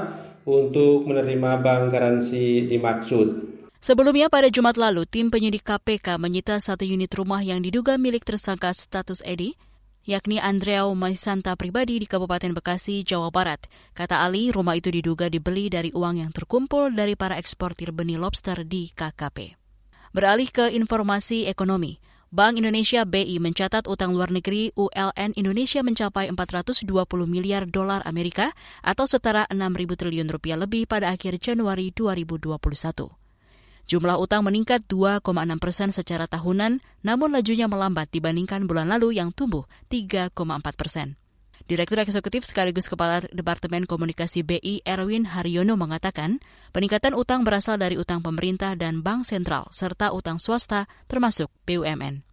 untuk 0.43 1.07
menerima 1.07 1.63
bank 1.63 1.91
garansi 1.91 2.67
dimaksud. 2.67 3.27
Sebelumnya 3.79 4.27
pada 4.27 4.51
Jumat 4.51 4.75
lalu, 4.75 5.07
tim 5.07 5.31
penyidik 5.31 5.63
KPK 5.63 6.19
menyita 6.19 6.59
satu 6.59 6.83
unit 6.83 7.07
rumah 7.15 7.39
yang 7.39 7.63
diduga 7.63 7.95
milik 7.95 8.27
tersangka 8.27 8.75
status 8.75 9.23
Edi, 9.23 9.55
yakni 10.03 10.35
Andreau 10.35 10.91
Maisanta 10.99 11.55
pribadi 11.55 11.95
di 11.95 12.03
Kabupaten 12.03 12.51
Bekasi, 12.51 13.07
Jawa 13.07 13.31
Barat. 13.31 13.71
Kata 13.95 14.19
Ali, 14.19 14.51
rumah 14.51 14.75
itu 14.75 14.91
diduga 14.91 15.31
dibeli 15.31 15.71
dari 15.71 15.95
uang 15.95 16.19
yang 16.19 16.31
terkumpul 16.35 16.91
dari 16.91 17.15
para 17.15 17.39
eksportir 17.39 17.95
benih 17.95 18.19
lobster 18.19 18.67
di 18.67 18.91
KKP. 18.91 19.55
Beralih 20.11 20.51
ke 20.51 20.75
informasi 20.75 21.47
ekonomi. 21.47 22.08
Bank 22.29 22.61
Indonesia 22.61 23.09
BI 23.09 23.41
mencatat 23.41 23.89
utang 23.89 24.13
luar 24.13 24.29
negeri 24.29 24.69
ULN 24.77 25.33
Indonesia 25.33 25.81
mencapai 25.81 26.29
420 26.29 26.85
miliar 27.25 27.65
dolar 27.65 28.05
Amerika 28.05 28.53
atau 28.85 29.09
setara 29.09 29.49
6.000 29.49 29.97
triliun 29.97 30.29
rupiah 30.29 30.53
lebih 30.53 30.85
pada 30.85 31.09
akhir 31.09 31.41
Januari 31.41 31.89
2021. 31.89 32.61
Jumlah 33.89 34.21
utang 34.21 34.45
meningkat 34.45 34.85
2,6 34.85 35.25
persen 35.57 35.89
secara 35.89 36.29
tahunan, 36.29 36.85
namun 37.01 37.33
lajunya 37.33 37.65
melambat 37.65 38.13
dibandingkan 38.13 38.69
bulan 38.69 38.93
lalu 38.93 39.17
yang 39.17 39.33
tumbuh 39.33 39.65
3,4 39.89 40.29
persen. 40.77 41.17
Direktur 41.67 41.99
Eksekutif 41.99 42.47
sekaligus 42.47 42.87
Kepala 42.87 43.19
Departemen 43.35 43.83
Komunikasi 43.83 44.47
BI 44.47 44.85
Erwin 44.87 45.27
Haryono 45.27 45.75
mengatakan, 45.75 46.39
peningkatan 46.71 47.11
utang 47.11 47.43
berasal 47.43 47.75
dari 47.75 47.99
utang 47.99 48.23
pemerintah 48.23 48.79
dan 48.79 49.03
bank 49.03 49.27
sentral 49.27 49.67
serta 49.75 50.15
utang 50.15 50.39
swasta 50.39 50.87
termasuk 51.11 51.51
BUMN. 51.67 52.29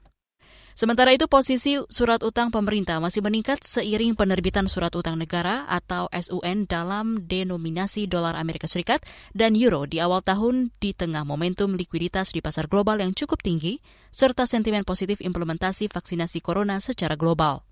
Sementara 0.76 1.09
itu 1.09 1.25
posisi 1.25 1.80
surat 1.88 2.21
utang 2.21 2.52
pemerintah 2.52 3.00
masih 3.00 3.25
meningkat 3.25 3.64
seiring 3.64 4.12
penerbitan 4.12 4.68
surat 4.68 4.92
utang 4.92 5.16
negara 5.16 5.64
atau 5.73 6.04
SUN 6.12 6.68
dalam 6.68 7.25
denominasi 7.25 8.04
dolar 8.04 8.37
Amerika 8.37 8.68
Serikat 8.68 9.00
dan 9.33 9.56
euro 9.56 9.88
di 9.88 10.04
awal 10.04 10.21
tahun 10.21 10.76
di 10.76 10.92
tengah 10.92 11.25
momentum 11.25 11.80
likuiditas 11.80 12.28
di 12.37 12.45
pasar 12.45 12.68
global 12.68 13.00
yang 13.00 13.16
cukup 13.16 13.40
tinggi 13.40 13.80
serta 14.12 14.45
sentimen 14.45 14.85
positif 14.85 15.25
implementasi 15.25 15.88
vaksinasi 15.88 16.45
corona 16.45 16.76
secara 16.76 17.16
global. 17.16 17.65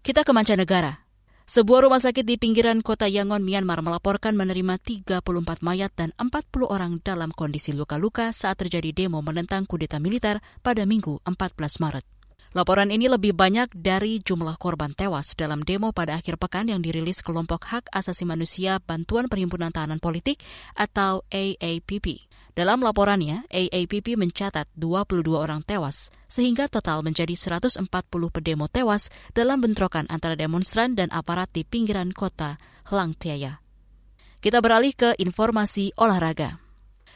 Kita 0.00 0.24
ke 0.24 0.32
mancanegara. 0.32 1.04
Sebuah 1.44 1.84
rumah 1.84 2.00
sakit 2.00 2.24
di 2.24 2.40
pinggiran 2.40 2.80
kota 2.80 3.04
Yangon, 3.04 3.44
Myanmar 3.44 3.84
melaporkan 3.84 4.32
menerima 4.32 4.80
34 4.80 5.60
mayat 5.60 5.92
dan 5.92 6.16
40 6.16 6.40
orang 6.72 7.04
dalam 7.04 7.28
kondisi 7.28 7.76
luka-luka 7.76 8.32
saat 8.32 8.56
terjadi 8.56 8.96
demo 8.96 9.20
menentang 9.20 9.68
kudeta 9.68 10.00
militer 10.00 10.40
pada 10.64 10.88
Minggu 10.88 11.20
14 11.28 11.84
Maret. 11.84 12.04
Laporan 12.56 12.88
ini 12.88 13.12
lebih 13.12 13.36
banyak 13.36 13.76
dari 13.76 14.24
jumlah 14.24 14.56
korban 14.56 14.96
tewas 14.96 15.36
dalam 15.36 15.60
demo 15.68 15.92
pada 15.92 16.16
akhir 16.16 16.40
pekan 16.40 16.72
yang 16.72 16.80
dirilis 16.80 17.20
kelompok 17.20 17.68
hak 17.68 17.92
asasi 17.92 18.24
manusia 18.24 18.80
Bantuan 18.80 19.28
Perhimpunan 19.28 19.68
Tahanan 19.68 20.00
Politik 20.00 20.40
atau 20.72 21.28
AAPP. 21.28 22.29
Dalam 22.60 22.84
laporannya, 22.84 23.48
AAPP 23.48 24.20
mencatat 24.20 24.68
22 24.76 25.32
orang 25.32 25.64
tewas, 25.64 26.12
sehingga 26.28 26.68
total 26.68 27.00
menjadi 27.00 27.32
140 27.32 27.88
pedemo 28.28 28.68
tewas 28.68 29.08
dalam 29.32 29.64
bentrokan 29.64 30.04
antara 30.12 30.36
demonstran 30.36 30.92
dan 30.92 31.08
aparat 31.08 31.48
di 31.56 31.64
pinggiran 31.64 32.12
kota 32.12 32.60
Langtiaya. 32.92 33.64
Kita 34.44 34.60
beralih 34.60 34.92
ke 34.92 35.16
informasi 35.16 35.96
olahraga. 35.96 36.60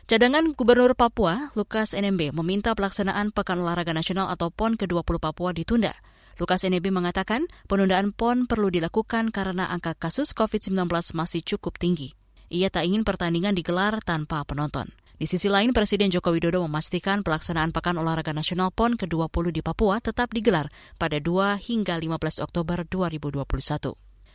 Cadangan 0.09 0.57
Gubernur 0.57 0.97
Papua, 0.97 1.53
Lukas 1.53 1.93
NMB, 1.93 2.33
meminta 2.41 2.73
pelaksanaan 2.73 3.29
Pekan 3.29 3.61
Olahraga 3.61 3.93
Nasional 3.93 4.33
atau 4.33 4.49
PON 4.49 4.81
ke-20 4.81 5.21
Papua 5.21 5.53
ditunda. 5.53 5.93
Lukas 6.41 6.65
NMB 6.65 6.89
mengatakan 6.89 7.53
penundaan 7.69 8.17
PON 8.17 8.49
perlu 8.49 8.73
dilakukan 8.73 9.29
karena 9.29 9.69
angka 9.69 9.93
kasus 9.93 10.33
COVID-19 10.33 10.89
masih 11.13 11.45
cukup 11.45 11.77
tinggi. 11.77 12.17
Ia 12.49 12.73
tak 12.73 12.89
ingin 12.89 13.05
pertandingan 13.05 13.53
digelar 13.53 14.01
tanpa 14.01 14.41
penonton. 14.49 14.89
Di 15.15 15.31
sisi 15.31 15.47
lain, 15.47 15.71
Presiden 15.71 16.11
Joko 16.11 16.35
Widodo 16.35 16.59
memastikan 16.67 17.23
pelaksanaan 17.23 17.71
Pekan 17.71 17.95
Olahraga 17.95 18.35
Nasional 18.35 18.75
PON 18.75 18.99
ke-20 18.99 19.55
di 19.55 19.63
Papua 19.63 20.03
tetap 20.03 20.35
digelar 20.35 20.67
pada 20.99 21.23
2 21.23 21.55
hingga 21.55 21.95
15 22.03 22.43
Oktober 22.43 22.83
2021. 22.83 23.47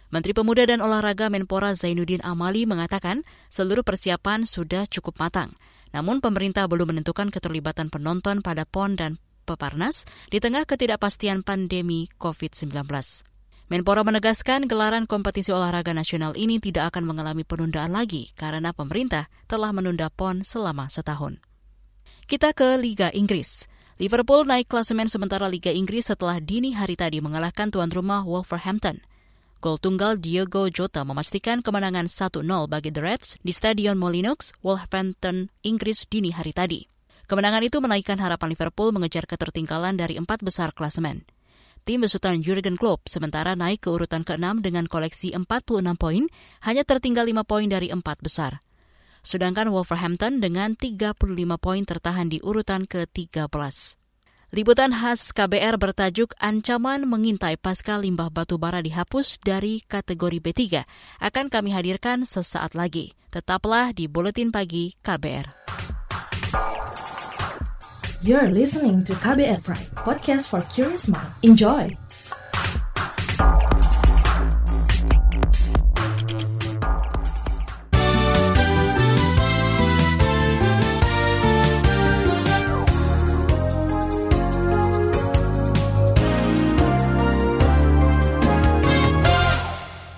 Menteri 0.09 0.31
Pemuda 0.31 0.63
dan 0.63 0.79
Olahraga 0.79 1.27
Menpora 1.27 1.75
Zainuddin 1.75 2.24
Amali 2.24 2.63
mengatakan 2.63 3.27
seluruh 3.51 3.83
persiapan 3.83 4.48
sudah 4.48 4.88
cukup 4.88 5.19
matang. 5.19 5.51
Namun 5.91 6.24
pemerintah 6.24 6.63
belum 6.71 6.95
menentukan 6.95 7.27
keterlibatan 7.27 7.91
penonton 7.91 8.39
pada 8.39 8.63
PON 8.63 8.95
dan 8.95 9.19
Peparnas 9.43 10.07
di 10.31 10.39
tengah 10.39 10.63
ketidakpastian 10.63 11.43
pandemi 11.43 12.07
COVID-19. 12.15 12.71
Menpora 13.70 14.02
menegaskan 14.02 14.66
gelaran 14.66 15.06
kompetisi 15.06 15.54
olahraga 15.54 15.94
nasional 15.94 16.34
ini 16.34 16.58
tidak 16.58 16.90
akan 16.90 17.06
mengalami 17.06 17.46
penundaan 17.46 17.94
lagi 17.94 18.34
karena 18.34 18.74
pemerintah 18.74 19.30
telah 19.46 19.70
menunda 19.70 20.10
PON 20.10 20.42
selama 20.42 20.90
setahun. 20.90 21.38
Kita 22.26 22.58
ke 22.58 22.82
Liga 22.82 23.14
Inggris. 23.14 23.70
Liverpool 24.02 24.50
naik 24.50 24.74
klasemen 24.74 25.06
sementara 25.06 25.46
Liga 25.46 25.70
Inggris 25.70 26.10
setelah 26.10 26.42
dini 26.42 26.74
hari 26.74 26.98
tadi 26.98 27.22
mengalahkan 27.22 27.70
tuan 27.70 27.94
rumah 27.94 28.26
Wolverhampton. 28.26 29.06
Gol 29.62 29.78
tunggal 29.78 30.18
Diego 30.18 30.66
Jota 30.74 31.06
memastikan 31.06 31.62
kemenangan 31.62 32.10
1-0 32.10 32.42
bagi 32.66 32.90
The 32.90 33.06
Reds 33.06 33.38
di 33.46 33.54
Stadion 33.54 34.02
Molyneux, 34.02 34.50
Wolverhampton, 34.66 35.54
Inggris 35.62 36.10
dini 36.10 36.34
hari 36.34 36.58
tadi. 36.58 36.90
Kemenangan 37.30 37.62
itu 37.62 37.78
menaikkan 37.78 38.18
harapan 38.18 38.50
Liverpool 38.50 38.90
mengejar 38.90 39.30
ketertinggalan 39.30 39.94
dari 39.94 40.18
empat 40.18 40.42
besar 40.42 40.74
klasemen. 40.74 41.22
Tim 41.89 42.05
besutan 42.05 42.38
Jurgen 42.46 42.77
Klopp 42.77 43.10
sementara 43.10 43.58
naik 43.58 43.81
ke 43.81 43.89
urutan 43.89 44.22
ke-6 44.22 44.62
dengan 44.62 44.86
koleksi 44.86 45.34
46 45.34 45.81
poin, 45.98 46.29
hanya 46.62 46.86
tertinggal 46.86 47.25
5 47.25 47.41
poin 47.50 47.65
dari 47.65 47.89
empat 47.89 48.22
besar. 48.22 48.62
Sedangkan 49.25 49.74
Wolverhampton 49.74 50.38
dengan 50.38 50.77
35 50.77 51.17
poin 51.58 51.81
tertahan 51.81 52.29
di 52.29 52.38
urutan 52.46 52.86
ke-13. 52.86 53.41
Liputan 54.53 54.93
khas 54.93 55.34
KBR 55.34 55.81
bertajuk 55.81 56.38
Ancaman 56.38 57.10
Mengintai 57.10 57.58
Pasca 57.58 57.98
Limbah 57.98 58.29
Batu 58.29 58.62
Bara 58.62 58.86
Dihapus 58.86 59.41
dari 59.41 59.81
kategori 59.81 60.46
B3 60.46 60.86
akan 61.25 61.50
kami 61.50 61.74
hadirkan 61.74 62.22
sesaat 62.22 62.77
lagi. 62.77 63.17
Tetaplah 63.34 63.98
di 63.98 64.05
Buletin 64.05 64.53
Pagi 64.53 64.93
KBR. 65.01 65.99
You're 68.20 68.52
listening 68.52 69.08
to 69.08 69.16
KBR 69.16 69.64
Pride, 69.64 69.96
podcast 69.96 70.52
for 70.52 70.60
curious 70.68 71.08
mind. 71.08 71.32
Enjoy! 71.40 71.88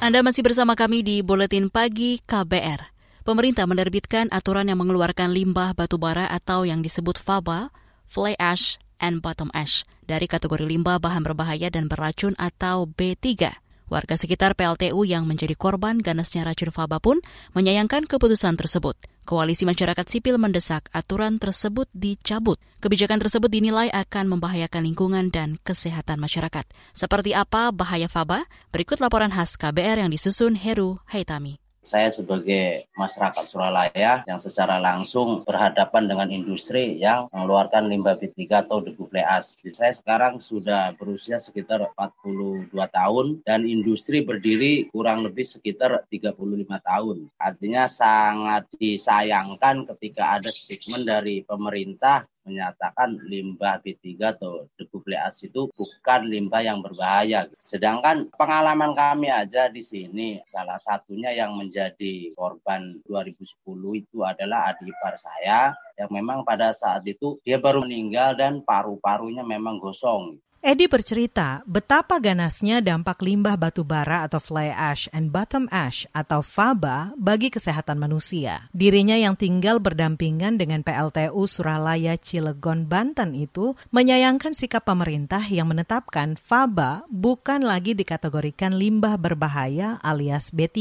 Anda 0.01 0.25
masih 0.25 0.41
bersama 0.41 0.74
kami 0.74 1.05
di 1.05 1.22
Buletin 1.22 1.70
Pagi 1.70 2.17
KBR. 2.25 2.81
Pemerintah 3.22 3.70
menerbitkan 3.70 4.34
aturan 4.34 4.65
yang 4.65 4.81
mengeluarkan 4.81 5.29
limbah 5.29 5.77
batu 5.77 6.01
bara 6.01 6.25
atau 6.34 6.65
yang 6.65 6.81
disebut 6.81 7.22
FABA, 7.22 7.70
fly 8.11 8.35
ash, 8.35 8.75
and 8.99 9.23
bottom 9.23 9.47
ash 9.55 9.87
dari 10.03 10.27
kategori 10.27 10.67
limbah 10.67 10.99
bahan 10.99 11.23
berbahaya 11.23 11.71
dan 11.71 11.87
beracun 11.87 12.35
atau 12.35 12.91
B3. 12.91 13.55
Warga 13.91 14.15
sekitar 14.15 14.55
PLTU 14.55 15.03
yang 15.03 15.27
menjadi 15.27 15.51
korban 15.55 15.99
ganasnya 15.99 16.47
racun 16.47 16.71
faba 16.71 17.03
pun 17.03 17.19
menyayangkan 17.51 18.07
keputusan 18.07 18.55
tersebut. 18.55 18.95
Koalisi 19.27 19.67
masyarakat 19.67 20.07
sipil 20.07 20.39
mendesak 20.39 20.87
aturan 20.95 21.43
tersebut 21.43 21.91
dicabut. 21.91 22.55
Kebijakan 22.79 23.19
tersebut 23.19 23.51
dinilai 23.51 23.91
akan 23.91 24.31
membahayakan 24.31 24.87
lingkungan 24.87 25.27
dan 25.27 25.59
kesehatan 25.67 26.23
masyarakat. 26.23 26.63
Seperti 26.95 27.35
apa 27.35 27.75
bahaya 27.75 28.07
faba? 28.07 28.47
Berikut 28.71 29.03
laporan 29.03 29.35
khas 29.35 29.59
KBR 29.59 30.07
yang 30.07 30.11
disusun 30.11 30.55
Heru 30.55 31.03
Haitami. 31.11 31.59
Saya 31.81 32.13
sebagai 32.13 32.85
masyarakat 32.93 33.41
Suralaya 33.41 34.21
yang 34.29 34.38
secara 34.38 34.77
langsung 34.77 35.41
berhadapan 35.41 36.05
dengan 36.05 36.29
industri 36.29 37.01
yang 37.01 37.25
mengeluarkan 37.33 37.89
limbah 37.89 38.21
B3 38.21 38.69
atau 38.69 38.85
debu 38.85 39.09
fleas. 39.09 39.57
Saya 39.73 39.89
sekarang 39.89 40.38
sudah 40.38 40.93
berusia 40.93 41.41
sekitar 41.41 41.89
42 41.97 42.69
tahun 42.69 43.41
dan 43.41 43.65
industri 43.65 44.21
berdiri 44.21 44.93
kurang 44.93 45.25
lebih 45.25 45.41
sekitar 45.41 46.05
35 46.05 46.38
tahun. 46.69 47.17
Artinya 47.41 47.89
sangat 47.89 48.69
disayangkan 48.77 49.89
ketika 49.89 50.38
ada 50.38 50.53
statement 50.53 51.09
dari 51.09 51.41
pemerintah 51.41 52.29
menyatakan 52.51 53.15
limbah 53.24 53.79
B3 53.79 54.20
atau 54.36 54.67
debu 54.75 55.00
fleas 55.00 55.39
itu 55.48 55.72
bukan 55.72 56.27
limbah 56.27 56.62
yang 56.62 56.84
berbahaya. 56.84 57.48
Sedangkan 57.63 58.27
pengalaman 58.36 58.91
kami 58.91 59.31
aja 59.31 59.72
di 59.72 59.79
sini, 59.79 60.43
salah 60.43 60.77
satunya 60.77 61.31
yang 61.31 61.55
menjadi 61.55 62.36
korban 62.36 63.00
2010 63.08 64.03
itu 64.03 64.27
adalah 64.27 64.75
adik 64.75 64.91
ipar 64.91 65.15
saya 65.15 65.72
yang 65.96 66.12
memang 66.12 66.43
pada 66.43 66.75
saat 66.75 67.08
itu 67.08 67.39
dia 67.48 67.58
baru 67.58 67.88
meninggal 67.88 68.36
dan 68.36 68.60
paru-parunya 68.62 69.48
memang 69.48 69.79
gosong. 69.79 70.36
Edi 70.61 70.85
bercerita 70.85 71.65
betapa 71.65 72.21
ganasnya 72.21 72.85
dampak 72.85 73.25
limbah 73.25 73.57
batu 73.57 73.81
bara 73.81 74.29
atau 74.29 74.37
fly 74.37 74.69
ash 74.69 75.09
and 75.09 75.33
bottom 75.33 75.65
ash 75.73 76.05
atau 76.13 76.45
FABA 76.45 77.17
bagi 77.17 77.49
kesehatan 77.49 77.97
manusia. 77.97 78.69
Dirinya 78.69 79.17
yang 79.17 79.33
tinggal 79.33 79.81
berdampingan 79.81 80.61
dengan 80.61 80.85
PLTU 80.85 81.49
Suralaya 81.49 82.13
Cilegon 82.13 82.85
Banten 82.85 83.33
itu 83.33 83.73
menyayangkan 83.89 84.53
sikap 84.53 84.85
pemerintah 84.85 85.41
yang 85.49 85.65
menetapkan 85.65 86.37
FABA 86.37 87.09
bukan 87.09 87.65
lagi 87.65 87.97
dikategorikan 87.97 88.77
limbah 88.77 89.17
berbahaya 89.17 89.97
alias 90.05 90.53
B3 90.53 90.77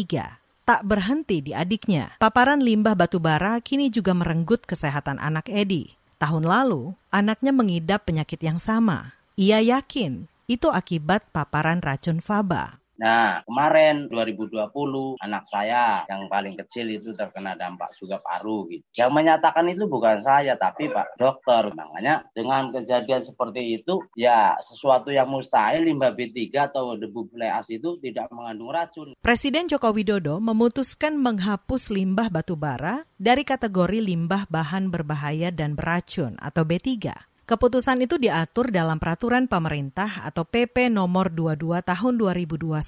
tak 0.68 0.84
berhenti 0.84 1.40
di 1.40 1.56
adiknya. 1.56 2.20
Paparan 2.20 2.60
limbah 2.60 2.92
batu 2.92 3.16
bara 3.16 3.58
kini 3.64 3.88
juga 3.88 4.12
merenggut 4.12 4.68
kesehatan 4.68 5.16
anak 5.16 5.48
Edi. 5.48 5.96
Tahun 6.20 6.44
lalu, 6.44 6.92
anaknya 7.08 7.50
mengidap 7.50 8.04
penyakit 8.04 8.38
yang 8.44 8.60
sama. 8.60 9.18
Ia 9.40 9.56
yakin 9.64 10.28
itu 10.52 10.68
akibat 10.68 11.32
paparan 11.32 11.80
racun 11.80 12.20
faba. 12.20 12.76
Nah, 13.00 13.40
kemarin 13.48 14.12
2020 14.12 15.16
anak 15.16 15.48
saya 15.48 16.04
yang 16.04 16.28
paling 16.28 16.52
kecil 16.60 16.84
itu 16.92 17.16
terkena 17.16 17.56
dampak 17.56 17.88
juga 17.96 18.20
paru 18.20 18.68
gitu. 18.68 18.84
Yang 18.92 19.10
menyatakan 19.16 19.64
itu 19.72 19.88
bukan 19.88 20.20
saya 20.20 20.60
tapi 20.60 20.92
Pak 20.92 21.16
dokter. 21.16 21.72
Makanya 21.72 22.28
dengan 22.36 22.68
kejadian 22.68 23.24
seperti 23.24 23.80
itu 23.80 24.04
ya 24.12 24.60
sesuatu 24.60 25.08
yang 25.08 25.32
mustahil 25.32 25.88
limbah 25.88 26.12
B3 26.12 26.36
atau 26.60 27.00
debu 27.00 27.32
fleas 27.32 27.64
itu 27.72 27.96
tidak 28.04 28.28
mengandung 28.36 28.68
racun. 28.68 29.16
Presiden 29.24 29.72
Joko 29.72 29.96
Widodo 29.96 30.36
memutuskan 30.36 31.16
menghapus 31.16 31.88
limbah 31.88 32.28
batu 32.28 32.60
bara 32.60 33.08
dari 33.16 33.48
kategori 33.48 34.04
limbah 34.04 34.44
bahan 34.52 34.92
berbahaya 34.92 35.48
dan 35.48 35.72
beracun 35.72 36.36
atau 36.36 36.68
B3. 36.68 37.29
Keputusan 37.50 37.98
itu 38.06 38.14
diatur 38.14 38.70
dalam 38.70 39.02
peraturan 39.02 39.50
pemerintah 39.50 40.22
atau 40.22 40.46
PP 40.46 40.86
nomor 40.86 41.34
22 41.34 41.82
tahun 41.82 42.12
2021 42.14 42.78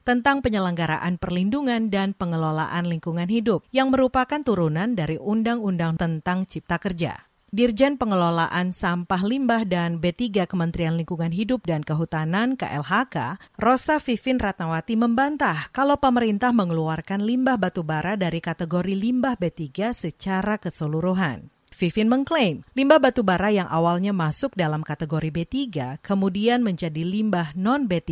tentang 0.00 0.40
penyelenggaraan 0.40 1.20
perlindungan 1.20 1.92
dan 1.92 2.16
pengelolaan 2.16 2.88
lingkungan 2.88 3.28
hidup 3.28 3.68
yang 3.68 3.92
merupakan 3.92 4.40
turunan 4.40 4.96
dari 4.96 5.20
Undang-Undang 5.20 6.00
tentang 6.00 6.48
Cipta 6.48 6.80
Kerja. 6.80 7.28
Dirjen 7.52 8.00
Pengelolaan 8.00 8.72
Sampah 8.72 9.20
Limbah 9.20 9.68
dan 9.68 10.00
B3 10.00 10.48
Kementerian 10.48 10.96
Lingkungan 10.96 11.28
Hidup 11.28 11.68
dan 11.68 11.84
Kehutanan 11.84 12.56
KLHK, 12.56 13.36
Rosa 13.60 14.00
Vivin 14.00 14.40
Ratnawati 14.40 14.96
membantah 14.96 15.68
kalau 15.68 16.00
pemerintah 16.00 16.56
mengeluarkan 16.56 17.20
limbah 17.20 17.60
batubara 17.60 18.16
dari 18.16 18.40
kategori 18.40 18.96
limbah 18.96 19.36
B3 19.36 19.92
secara 19.92 20.56
keseluruhan. 20.56 21.57
Vivin 21.70 22.10
mengklaim 22.10 22.66
limbah 22.74 22.98
batu 22.98 23.22
bara 23.22 23.54
yang 23.54 23.70
awalnya 23.70 24.10
masuk 24.10 24.58
dalam 24.58 24.82
kategori 24.82 25.30
B3 25.30 25.56
kemudian 26.02 26.66
menjadi 26.66 27.06
limbah 27.06 27.54
non 27.54 27.86
B3 27.86 28.10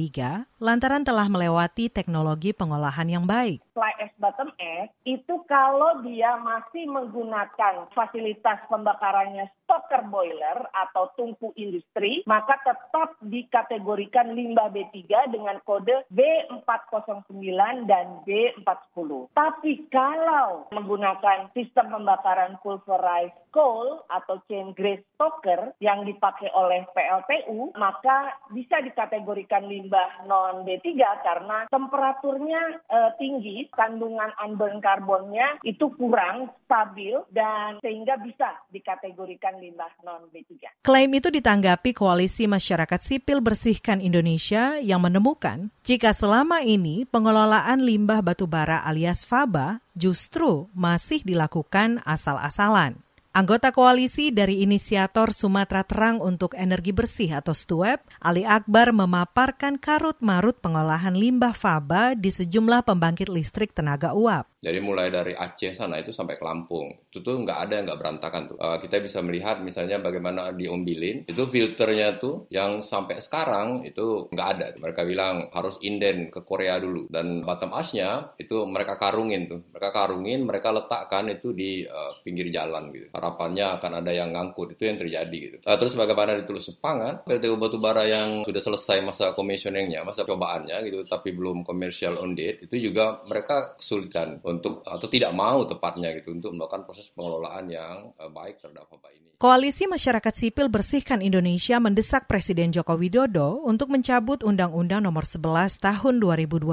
lantaran 0.62 1.02
telah 1.02 1.26
melewati 1.26 1.90
teknologi 1.90 2.54
pengolahan 2.54 3.10
yang 3.10 3.26
baik 3.26 3.65
fly 3.76 3.92
ash 4.00 4.16
bottom 4.16 4.48
ash 4.56 4.88
itu 5.04 5.44
kalau 5.44 6.00
dia 6.00 6.40
masih 6.40 6.88
menggunakan 6.88 7.92
fasilitas 7.92 8.64
pembakarannya 8.72 9.52
stoker 9.66 10.06
boiler 10.08 10.62
atau 10.72 11.10
tungku 11.18 11.50
industri, 11.58 12.22
maka 12.24 12.56
tetap 12.62 13.18
dikategorikan 13.20 14.32
limbah 14.32 14.70
B3 14.70 15.34
dengan 15.34 15.58
kode 15.66 16.06
B409 16.14 17.50
dan 17.90 18.22
B410. 18.22 19.10
Tapi 19.34 19.90
kalau 19.90 20.70
menggunakan 20.70 21.50
sistem 21.52 21.90
pembakaran 21.98 22.56
pulverized 22.62 23.34
coal 23.50 24.06
atau 24.12 24.38
chain 24.46 24.70
grace 24.76 25.02
stoker 25.18 25.74
yang 25.82 26.06
dipakai 26.06 26.52
oleh 26.54 26.86
PLTU, 26.94 27.74
maka 27.74 28.38
bisa 28.54 28.78
dikategorikan 28.84 29.66
limbah 29.66 30.28
non 30.30 30.62
B3 30.62 30.94
karena 31.24 31.66
temperaturnya 31.72 32.62
e, 32.86 32.98
tinggi 33.18 33.65
kandungan 33.72 34.30
unburned 34.42 34.82
karbonnya 34.82 35.58
itu 35.62 35.88
kurang 35.96 36.50
stabil 36.66 37.16
dan 37.32 37.78
sehingga 37.80 38.18
bisa 38.20 38.52
dikategorikan 38.68 39.56
limbah 39.62 39.90
non 40.02 40.28
B3. 40.28 40.82
Klaim 40.82 41.10
itu 41.14 41.30
ditanggapi 41.30 41.94
Koalisi 41.94 42.50
Masyarakat 42.50 43.00
Sipil 43.00 43.38
Bersihkan 43.40 44.02
Indonesia 44.02 44.76
yang 44.82 45.00
menemukan 45.00 45.70
jika 45.86 46.10
selama 46.12 46.66
ini 46.66 47.06
pengelolaan 47.06 47.82
limbah 47.82 48.20
batubara 48.20 48.82
alias 48.82 49.22
FABA 49.22 49.78
justru 49.96 50.68
masih 50.76 51.24
dilakukan 51.24 52.02
asal-asalan. 52.04 53.05
Anggota 53.36 53.68
koalisi 53.68 54.32
dari 54.32 54.64
inisiator 54.64 55.28
Sumatera 55.28 55.84
Terang 55.84 56.24
untuk 56.24 56.56
Energi 56.56 56.96
Bersih 56.96 57.36
atau 57.36 57.52
STUEP, 57.52 58.00
Ali 58.24 58.48
Akbar 58.48 58.96
memaparkan 58.96 59.76
karut-marut 59.76 60.56
pengolahan 60.64 61.12
limbah 61.12 61.52
faba 61.52 62.16
di 62.16 62.32
sejumlah 62.32 62.88
pembangkit 62.88 63.28
listrik 63.28 63.76
tenaga 63.76 64.16
uap. 64.16 64.56
Jadi 64.64 64.80
mulai 64.80 65.12
dari 65.12 65.36
Aceh 65.36 65.76
sana 65.76 66.00
itu 66.00 66.16
sampai 66.16 66.40
ke 66.40 66.44
Lampung, 66.48 66.90
itu 67.12 67.20
tuh 67.20 67.36
nggak 67.44 67.58
ada 67.68 67.72
yang 67.76 67.84
nggak 67.92 68.00
berantakan 68.00 68.42
tuh. 68.50 68.56
Uh, 68.56 68.80
kita 68.80 69.04
bisa 69.04 69.20
melihat 69.20 69.60
misalnya 69.60 70.00
bagaimana 70.00 70.56
di 70.56 70.64
Ombilin, 70.66 71.28
itu 71.28 71.42
filternya 71.46 72.16
tuh 72.16 72.48
yang 72.48 72.80
sampai 72.80 73.20
sekarang 73.20 73.84
itu 73.84 74.32
nggak 74.32 74.48
ada. 74.48 74.66
Mereka 74.80 75.04
bilang 75.04 75.52
harus 75.52 75.76
inden 75.84 76.32
ke 76.32 76.40
Korea 76.40 76.80
dulu. 76.80 77.04
Dan 77.12 77.44
bottom 77.44 77.76
ashnya 77.76 78.32
itu 78.40 78.64
mereka 78.64 78.96
karungin 78.96 79.44
tuh. 79.46 79.60
Mereka 79.70 79.90
karungin, 79.92 80.42
mereka 80.48 80.72
letakkan 80.72 81.28
itu 81.30 81.52
di 81.52 81.84
uh, 81.84 82.18
pinggir 82.24 82.48
jalan 82.48 82.90
gitu. 82.96 83.06
Harapannya 83.26 83.82
akan 83.82 83.92
ada 83.98 84.12
yang 84.14 84.30
ngangkut, 84.30 84.78
itu 84.78 84.86
yang 84.86 85.02
terjadi 85.02 85.36
gitu. 85.36 85.56
Uh, 85.66 85.74
terus 85.74 85.98
bagaimana 85.98 86.38
di 86.38 86.46
Tulus 86.46 86.70
Sepangan, 86.70 87.26
PLTU 87.26 87.58
Batubara 87.58 88.06
yang 88.06 88.46
sudah 88.46 88.62
selesai 88.62 89.02
masa 89.02 89.34
commissioningnya, 89.34 90.06
masa 90.06 90.22
cobaannya 90.22 90.86
gitu, 90.86 91.02
tapi 91.10 91.34
belum 91.34 91.66
commercial 91.66 92.22
on 92.22 92.38
date, 92.38 92.70
itu 92.70 92.90
juga 92.90 93.26
mereka 93.26 93.74
kesulitan 93.74 94.38
untuk 94.46 94.86
atau 94.86 95.10
tidak 95.10 95.34
mau 95.34 95.66
tepatnya 95.66 96.14
gitu 96.14 96.38
untuk 96.38 96.54
melakukan 96.54 96.86
proses 96.86 97.10
pengelolaan 97.10 97.66
yang 97.66 98.14
uh, 98.22 98.30
baik 98.30 98.62
terhadap 98.62 98.86
wabah 98.86 99.10
ini. 99.10 99.34
Koalisi 99.36 99.84
Masyarakat 99.84 100.32
Sipil 100.32 100.72
Bersihkan 100.72 101.20
Indonesia 101.20 101.76
mendesak 101.76 102.24
Presiden 102.24 102.72
Joko 102.72 102.96
Widodo 102.96 103.60
untuk 103.66 103.92
mencabut 103.92 104.40
Undang-Undang 104.40 105.04
Nomor 105.04 105.28
11 105.28 105.76
Tahun 105.76 106.14
2020 106.22 106.72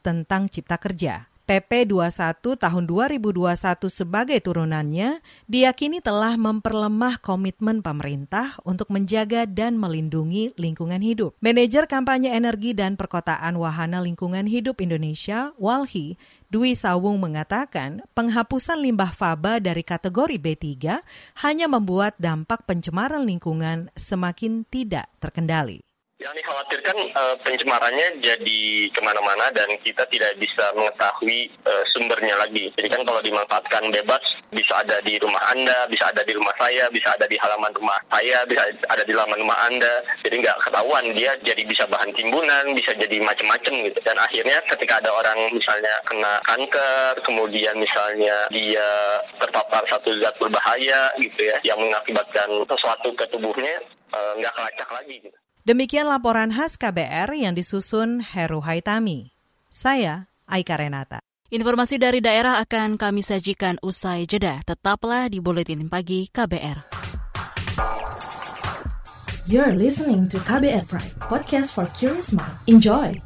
tentang 0.00 0.48
Cipta 0.48 0.80
Kerja. 0.80 1.29
PP 1.50 1.90
21 1.90 2.62
tahun 2.62 2.84
2021 2.86 3.90
sebagai 3.90 4.38
turunannya 4.38 5.18
diyakini 5.50 5.98
telah 5.98 6.38
memperlemah 6.38 7.18
komitmen 7.18 7.82
pemerintah 7.82 8.54
untuk 8.62 8.86
menjaga 8.94 9.50
dan 9.50 9.74
melindungi 9.74 10.54
lingkungan 10.54 11.02
hidup. 11.02 11.34
Manajer 11.42 11.90
Kampanye 11.90 12.38
Energi 12.38 12.70
dan 12.70 12.94
Perkotaan 12.94 13.58
Wahana 13.58 13.98
Lingkungan 13.98 14.46
Hidup 14.46 14.78
Indonesia, 14.78 15.50
Walhi, 15.58 16.14
Dwi 16.54 16.78
Sawung 16.78 17.18
mengatakan 17.18 18.06
penghapusan 18.14 18.78
limbah 18.78 19.10
faba 19.10 19.58
dari 19.58 19.82
kategori 19.82 20.38
B3 20.38 21.02
hanya 21.42 21.66
membuat 21.66 22.14
dampak 22.22 22.62
pencemaran 22.62 23.26
lingkungan 23.26 23.90
semakin 23.98 24.62
tidak 24.70 25.10
terkendali. 25.18 25.89
Yang 26.20 26.44
dikhawatirkan 26.44 26.96
uh, 27.16 27.36
pencemarannya 27.40 28.20
jadi 28.20 28.60
ke 28.92 29.00
mana-mana 29.00 29.48
dan 29.56 29.72
kita 29.80 30.04
tidak 30.12 30.36
bisa 30.36 30.68
mengetahui 30.76 31.48
uh, 31.64 31.84
sumbernya 31.96 32.36
lagi. 32.36 32.68
Jadi 32.76 32.92
kan 32.92 33.08
kalau 33.08 33.24
dimanfaatkan 33.24 33.88
bebas 33.88 34.20
bisa 34.52 34.84
ada 34.84 35.00
di 35.00 35.16
rumah 35.16 35.40
Anda, 35.48 35.88
bisa 35.88 36.12
ada 36.12 36.20
di 36.20 36.36
rumah 36.36 36.52
saya, 36.60 36.92
bisa 36.92 37.16
ada 37.16 37.24
di 37.24 37.40
halaman 37.40 37.72
rumah 37.72 37.96
saya, 38.12 38.44
bisa 38.44 38.68
ada 38.92 39.00
di 39.00 39.16
halaman 39.16 39.40
rumah 39.40 39.58
Anda. 39.64 39.94
Jadi 40.20 40.44
nggak 40.44 40.60
ketahuan 40.68 41.04
dia 41.16 41.32
jadi 41.40 41.62
bisa 41.64 41.88
bahan 41.88 42.12
timbunan, 42.12 42.64
bisa 42.76 42.92
jadi 43.00 43.16
macam-macam 43.24 43.74
gitu. 43.88 43.98
Dan 44.04 44.20
akhirnya 44.20 44.60
ketika 44.68 45.00
ada 45.00 45.16
orang 45.16 45.56
misalnya 45.56 46.04
kena 46.04 46.36
kanker, 46.44 47.12
kemudian 47.24 47.80
misalnya 47.80 48.44
dia 48.52 49.24
terpapar 49.40 49.88
satu 49.88 50.12
zat 50.20 50.36
berbahaya 50.36 51.16
gitu 51.16 51.48
ya, 51.48 51.56
yang 51.64 51.80
mengakibatkan 51.80 52.60
sesuatu 52.68 53.08
ke 53.16 53.24
tubuhnya 53.32 53.80
eh, 54.12 54.32
nggak 54.36 54.52
uh, 54.52 54.56
kelacak 54.60 54.90
lagi 55.00 55.16
gitu. 55.24 55.40
Demikian 55.60 56.08
laporan 56.08 56.48
khas 56.48 56.80
KBR 56.80 57.36
yang 57.36 57.52
disusun 57.52 58.24
Heru 58.24 58.64
Haitami. 58.64 59.36
Saya 59.68 60.32
Aika 60.48 60.80
Renata. 60.80 61.20
Informasi 61.52 62.00
dari 62.00 62.24
daerah 62.24 62.64
akan 62.64 62.96
kami 62.96 63.20
sajikan 63.20 63.76
usai 63.84 64.24
jeda. 64.24 64.64
Tetaplah 64.64 65.28
di 65.28 65.42
Buletin 65.44 65.84
Pagi 65.92 66.32
KBR. 66.32 66.88
You're 69.50 69.76
listening 69.76 70.30
to 70.32 70.40
KBR 70.40 70.86
Pride, 70.88 71.12
podcast 71.28 71.76
for 71.76 71.84
curious 71.92 72.32
mind. 72.32 72.54
Enjoy! 72.64 73.18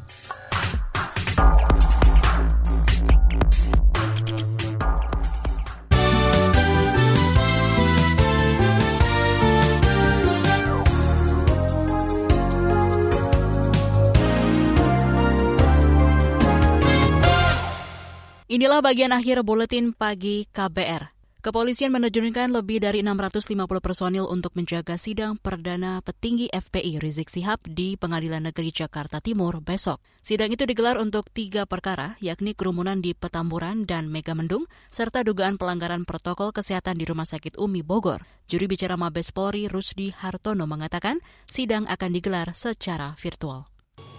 Inilah 18.55 18.87
bagian 18.87 19.11
akhir 19.11 19.43
buletin 19.43 19.91
pagi 19.91 20.47
KBR. 20.47 21.11
Kepolisian 21.43 21.91
menerjunkan 21.91 22.55
lebih 22.55 22.87
dari 22.87 23.03
650 23.03 23.51
personil 23.83 24.31
untuk 24.31 24.55
menjaga 24.55 24.95
sidang 24.95 25.35
perdana 25.43 25.99
petinggi 26.07 26.55
FPI 26.55 27.03
Rizik 27.03 27.35
Sihab 27.35 27.59
di 27.67 27.99
Pengadilan 27.99 28.47
Negeri 28.47 28.71
Jakarta 28.71 29.19
Timur 29.19 29.59
besok. 29.59 29.99
Sidang 30.23 30.55
itu 30.55 30.71
digelar 30.71 31.03
untuk 31.03 31.35
tiga 31.35 31.67
perkara, 31.67 32.15
yakni 32.23 32.55
kerumunan 32.55 33.03
di 33.03 33.11
Petamburan 33.11 33.91
dan 33.91 34.07
Megamendung, 34.07 34.71
serta 34.87 35.27
dugaan 35.27 35.59
pelanggaran 35.59 36.07
protokol 36.07 36.55
kesehatan 36.55 36.95
di 36.95 37.11
Rumah 37.11 37.27
Sakit 37.27 37.59
Umi 37.59 37.83
Bogor. 37.83 38.23
Juri 38.47 38.71
bicara 38.71 38.95
Mabes 38.95 39.35
Polri 39.35 39.67
Rusdi 39.67 40.15
Hartono 40.15 40.71
mengatakan 40.71 41.19
sidang 41.51 41.91
akan 41.91 42.11
digelar 42.15 42.55
secara 42.55 43.19
virtual. 43.19 43.74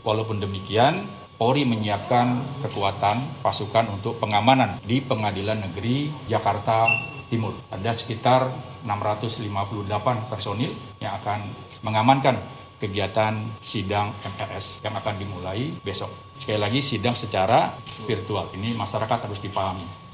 Walaupun 0.06 0.38
demikian, 0.38 1.10
Polri 1.36 1.68
menyiapkan 1.68 2.62
kekuatan 2.63 3.44
pasukan 3.44 3.91
untuk 3.91 4.22
pengamanan 4.22 4.80
di 4.86 5.04
Pengadilan 5.04 5.68
Negeri 5.68 6.08
Jakarta 6.32 6.88
Timur. 7.28 7.58
Ada 7.74 7.91
sekitar 7.91 8.54
658 8.86 10.30
personil 10.32 10.72
yang 11.02 11.18
akan 11.20 11.50
mengamankan 11.84 12.39
kegiatan 12.78 13.50
sidang 13.65 14.13
MRS 14.22 14.80
yang 14.86 14.94
akan 14.94 15.18
dimulai 15.18 15.74
besok. 15.82 16.13
Sekali 16.38 16.62
lagi 16.62 16.80
sidang 16.86 17.18
secara 17.18 17.74
virtual. 18.06 18.54
Ini 18.54 18.78
masyarakat 18.78 19.28
harus 19.28 19.41
dipahami. 19.41 20.05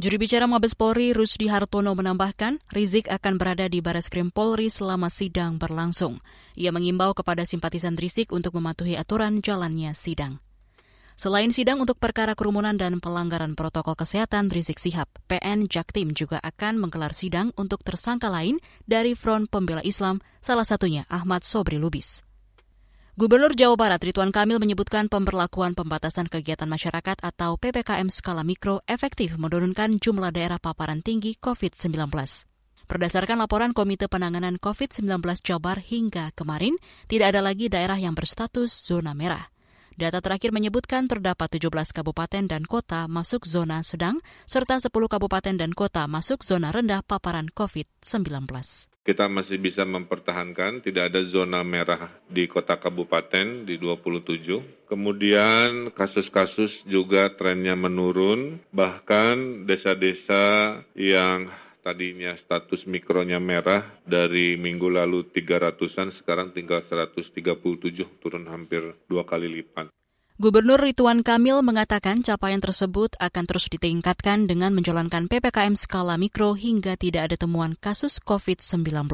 Juri 0.00 0.16
bicara 0.16 0.48
Mabes 0.48 0.72
Polri 0.72 1.12
Rusdi 1.12 1.44
Hartono 1.52 1.92
menambahkan, 1.92 2.56
Rizik 2.72 3.12
akan 3.12 3.36
berada 3.36 3.68
di 3.68 3.84
Baris 3.84 4.08
Krim 4.08 4.32
Polri 4.32 4.72
selama 4.72 5.12
sidang 5.12 5.60
berlangsung. 5.60 6.24
Ia 6.56 6.72
mengimbau 6.72 7.12
kepada 7.12 7.44
simpatisan 7.44 8.00
Rizik 8.00 8.32
untuk 8.32 8.56
mematuhi 8.56 8.96
aturan 8.96 9.44
jalannya 9.44 9.92
sidang. 9.92 10.40
Selain 11.20 11.52
sidang 11.52 11.84
untuk 11.84 12.00
perkara 12.00 12.32
kerumunan 12.32 12.80
dan 12.80 12.96
pelanggaran 12.96 13.52
protokol 13.52 13.92
kesehatan 13.92 14.48
Rizik 14.48 14.80
Sihab, 14.80 15.12
PN 15.28 15.68
Jaktim 15.68 16.16
juga 16.16 16.40
akan 16.40 16.80
menggelar 16.80 17.12
sidang 17.12 17.52
untuk 17.60 17.84
tersangka 17.84 18.32
lain 18.32 18.56
dari 18.88 19.12
Front 19.12 19.52
Pembela 19.52 19.84
Islam, 19.84 20.24
salah 20.40 20.64
satunya 20.64 21.04
Ahmad 21.12 21.44
Sobri 21.44 21.76
Lubis. 21.76 22.24
Gubernur 23.18 23.58
Jawa 23.58 23.74
Barat 23.74 23.98
Ridwan 24.06 24.30
Kamil 24.30 24.62
menyebutkan 24.62 25.10
pemberlakuan 25.10 25.74
pembatasan 25.74 26.30
kegiatan 26.30 26.70
masyarakat 26.70 27.18
atau 27.18 27.58
PPKM 27.58 28.06
skala 28.06 28.46
mikro 28.46 28.86
efektif 28.86 29.34
menurunkan 29.34 29.98
jumlah 29.98 30.30
daerah 30.30 30.62
paparan 30.62 31.02
tinggi 31.02 31.34
COVID-19. 31.42 32.06
Berdasarkan 32.86 33.42
laporan 33.42 33.74
Komite 33.74 34.06
Penanganan 34.06 34.62
COVID-19 34.62 35.26
Jabar 35.42 35.82
hingga 35.82 36.30
kemarin, 36.38 36.78
tidak 37.10 37.34
ada 37.34 37.42
lagi 37.42 37.66
daerah 37.66 37.98
yang 37.98 38.14
berstatus 38.14 38.70
zona 38.70 39.10
merah. 39.10 39.50
Data 40.00 40.24
terakhir 40.24 40.48
menyebutkan 40.48 41.12
terdapat 41.12 41.60
17 41.60 41.92
kabupaten 41.92 42.48
dan 42.48 42.64
kota 42.64 43.04
masuk 43.04 43.44
zona 43.44 43.84
sedang, 43.84 44.16
serta 44.48 44.80
10 44.80 44.88
kabupaten 44.88 45.52
dan 45.52 45.76
kota 45.76 46.08
masuk 46.08 46.40
zona 46.40 46.72
rendah 46.72 47.04
paparan 47.04 47.52
COVID-19 47.52 48.48
kita 49.00 49.26
masih 49.26 49.58
bisa 49.58 49.82
mempertahankan 49.82 50.84
tidak 50.86 51.10
ada 51.10 51.24
zona 51.26 51.64
merah 51.66 52.14
di 52.30 52.46
kota 52.46 52.78
kabupaten 52.78 53.66
di 53.66 53.74
27. 53.80 54.86
Kemudian 54.86 55.90
kasus-kasus 55.90 56.86
juga 56.86 57.32
trennya 57.34 57.74
menurun, 57.74 58.60
bahkan 58.70 59.66
desa-desa 59.66 60.78
yang 60.94 61.50
tadinya 61.80 62.36
status 62.36 62.84
mikronya 62.84 63.40
merah 63.40 63.84
dari 64.04 64.54
minggu 64.60 64.88
lalu 64.88 65.28
300-an 65.32 66.12
sekarang 66.12 66.52
tinggal 66.52 66.84
137 66.84 67.34
turun 68.20 68.44
hampir 68.48 68.94
dua 69.08 69.24
kali 69.24 69.48
lipat. 69.48 69.88
Gubernur 70.40 70.80
Ridwan 70.80 71.20
Kamil 71.20 71.60
mengatakan 71.60 72.24
capaian 72.24 72.64
tersebut 72.64 73.12
akan 73.20 73.44
terus 73.44 73.68
ditingkatkan 73.68 74.48
dengan 74.48 74.72
menjalankan 74.72 75.28
PPKM 75.28 75.76
skala 75.76 76.16
mikro 76.16 76.56
hingga 76.56 76.96
tidak 76.96 77.28
ada 77.28 77.36
temuan 77.36 77.76
kasus 77.76 78.16
COVID-19. 78.24 79.12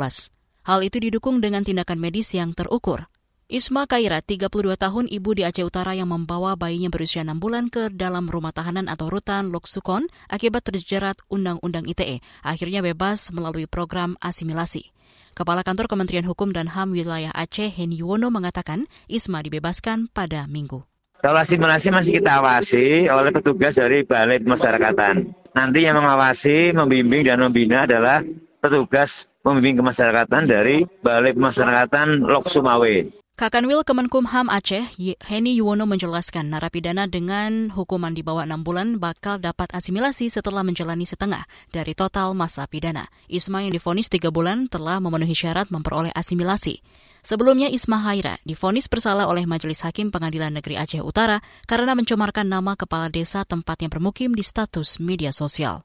Hal 0.62 0.80
itu 0.86 1.02
didukung 1.02 1.42
dengan 1.42 1.66
tindakan 1.66 1.98
medis 1.98 2.30
yang 2.30 2.54
terukur. 2.54 3.10
Isma 3.46 3.86
Kaira, 3.86 4.18
32 4.26 4.74
tahun 4.74 5.06
ibu 5.06 5.30
di 5.30 5.46
Aceh 5.46 5.62
Utara 5.62 5.94
yang 5.94 6.10
membawa 6.10 6.58
bayinya 6.58 6.90
berusia 6.90 7.22
6 7.22 7.38
bulan 7.38 7.70
ke 7.70 7.94
dalam 7.94 8.26
rumah 8.26 8.50
tahanan 8.50 8.90
atau 8.90 9.06
rutan 9.06 9.54
Loksukon 9.54 10.10
akibat 10.26 10.66
terjerat 10.66 11.22
Undang-Undang 11.30 11.86
ITE, 11.86 12.26
akhirnya 12.42 12.82
bebas 12.82 13.30
melalui 13.30 13.70
program 13.70 14.18
asimilasi. 14.18 14.90
Kepala 15.30 15.62
Kantor 15.62 15.86
Kementerian 15.86 16.26
Hukum 16.26 16.50
dan 16.50 16.66
HAM 16.66 16.90
Wilayah 16.98 17.30
Aceh, 17.30 17.70
Heni 17.70 18.02
Yuwono, 18.02 18.34
mengatakan 18.34 18.90
Isma 19.06 19.46
dibebaskan 19.46 20.10
pada 20.10 20.50
Minggu. 20.50 20.82
Kalau 21.22 21.38
asimilasi 21.38 21.94
masih 21.94 22.18
kita 22.18 22.42
awasi 22.42 23.06
oleh 23.06 23.30
petugas 23.30 23.78
dari 23.78 24.02
Balai 24.02 24.42
Pemasyarakatan. 24.42 25.30
Nanti 25.54 25.86
yang 25.86 26.02
mengawasi, 26.02 26.74
membimbing, 26.74 27.22
dan 27.22 27.38
membina 27.38 27.86
adalah 27.86 28.26
petugas 28.58 29.30
pembimbing 29.46 29.78
kemasyarakatan 29.78 30.50
dari 30.50 30.82
Balai 30.98 31.30
Pemasyarakatan 31.30 32.26
Lok 32.26 32.50
Sumawe. 32.50 33.22
Kakanwil 33.36 33.84
Kemenkumham 33.84 34.48
Aceh, 34.48 34.96
Heni 35.28 35.60
Yuwono 35.60 35.84
menjelaskan 35.84 36.48
narapidana 36.48 37.04
dengan 37.04 37.68
hukuman 37.68 38.16
di 38.16 38.24
bawah 38.24 38.48
6 38.48 38.64
bulan 38.64 38.96
bakal 38.96 39.36
dapat 39.36 39.68
asimilasi 39.76 40.32
setelah 40.32 40.64
menjalani 40.64 41.04
setengah 41.04 41.44
dari 41.68 41.92
total 41.92 42.32
masa 42.32 42.64
pidana. 42.64 43.12
Isma 43.28 43.60
yang 43.60 43.76
difonis 43.76 44.08
3 44.08 44.32
bulan 44.32 44.72
telah 44.72 45.04
memenuhi 45.04 45.36
syarat 45.36 45.68
memperoleh 45.68 46.16
asimilasi. 46.16 46.80
Sebelumnya 47.20 47.68
Isma 47.68 48.00
Haira 48.08 48.40
difonis 48.48 48.88
bersalah 48.88 49.28
oleh 49.28 49.44
Majelis 49.44 49.84
Hakim 49.84 50.08
Pengadilan 50.08 50.56
Negeri 50.56 50.80
Aceh 50.80 51.04
Utara 51.04 51.44
karena 51.68 51.92
mencemarkan 51.92 52.48
nama 52.48 52.72
kepala 52.72 53.12
desa 53.12 53.44
tempatnya 53.44 53.92
bermukim 53.92 54.32
di 54.32 54.40
status 54.40 54.96
media 54.96 55.28
sosial. 55.28 55.84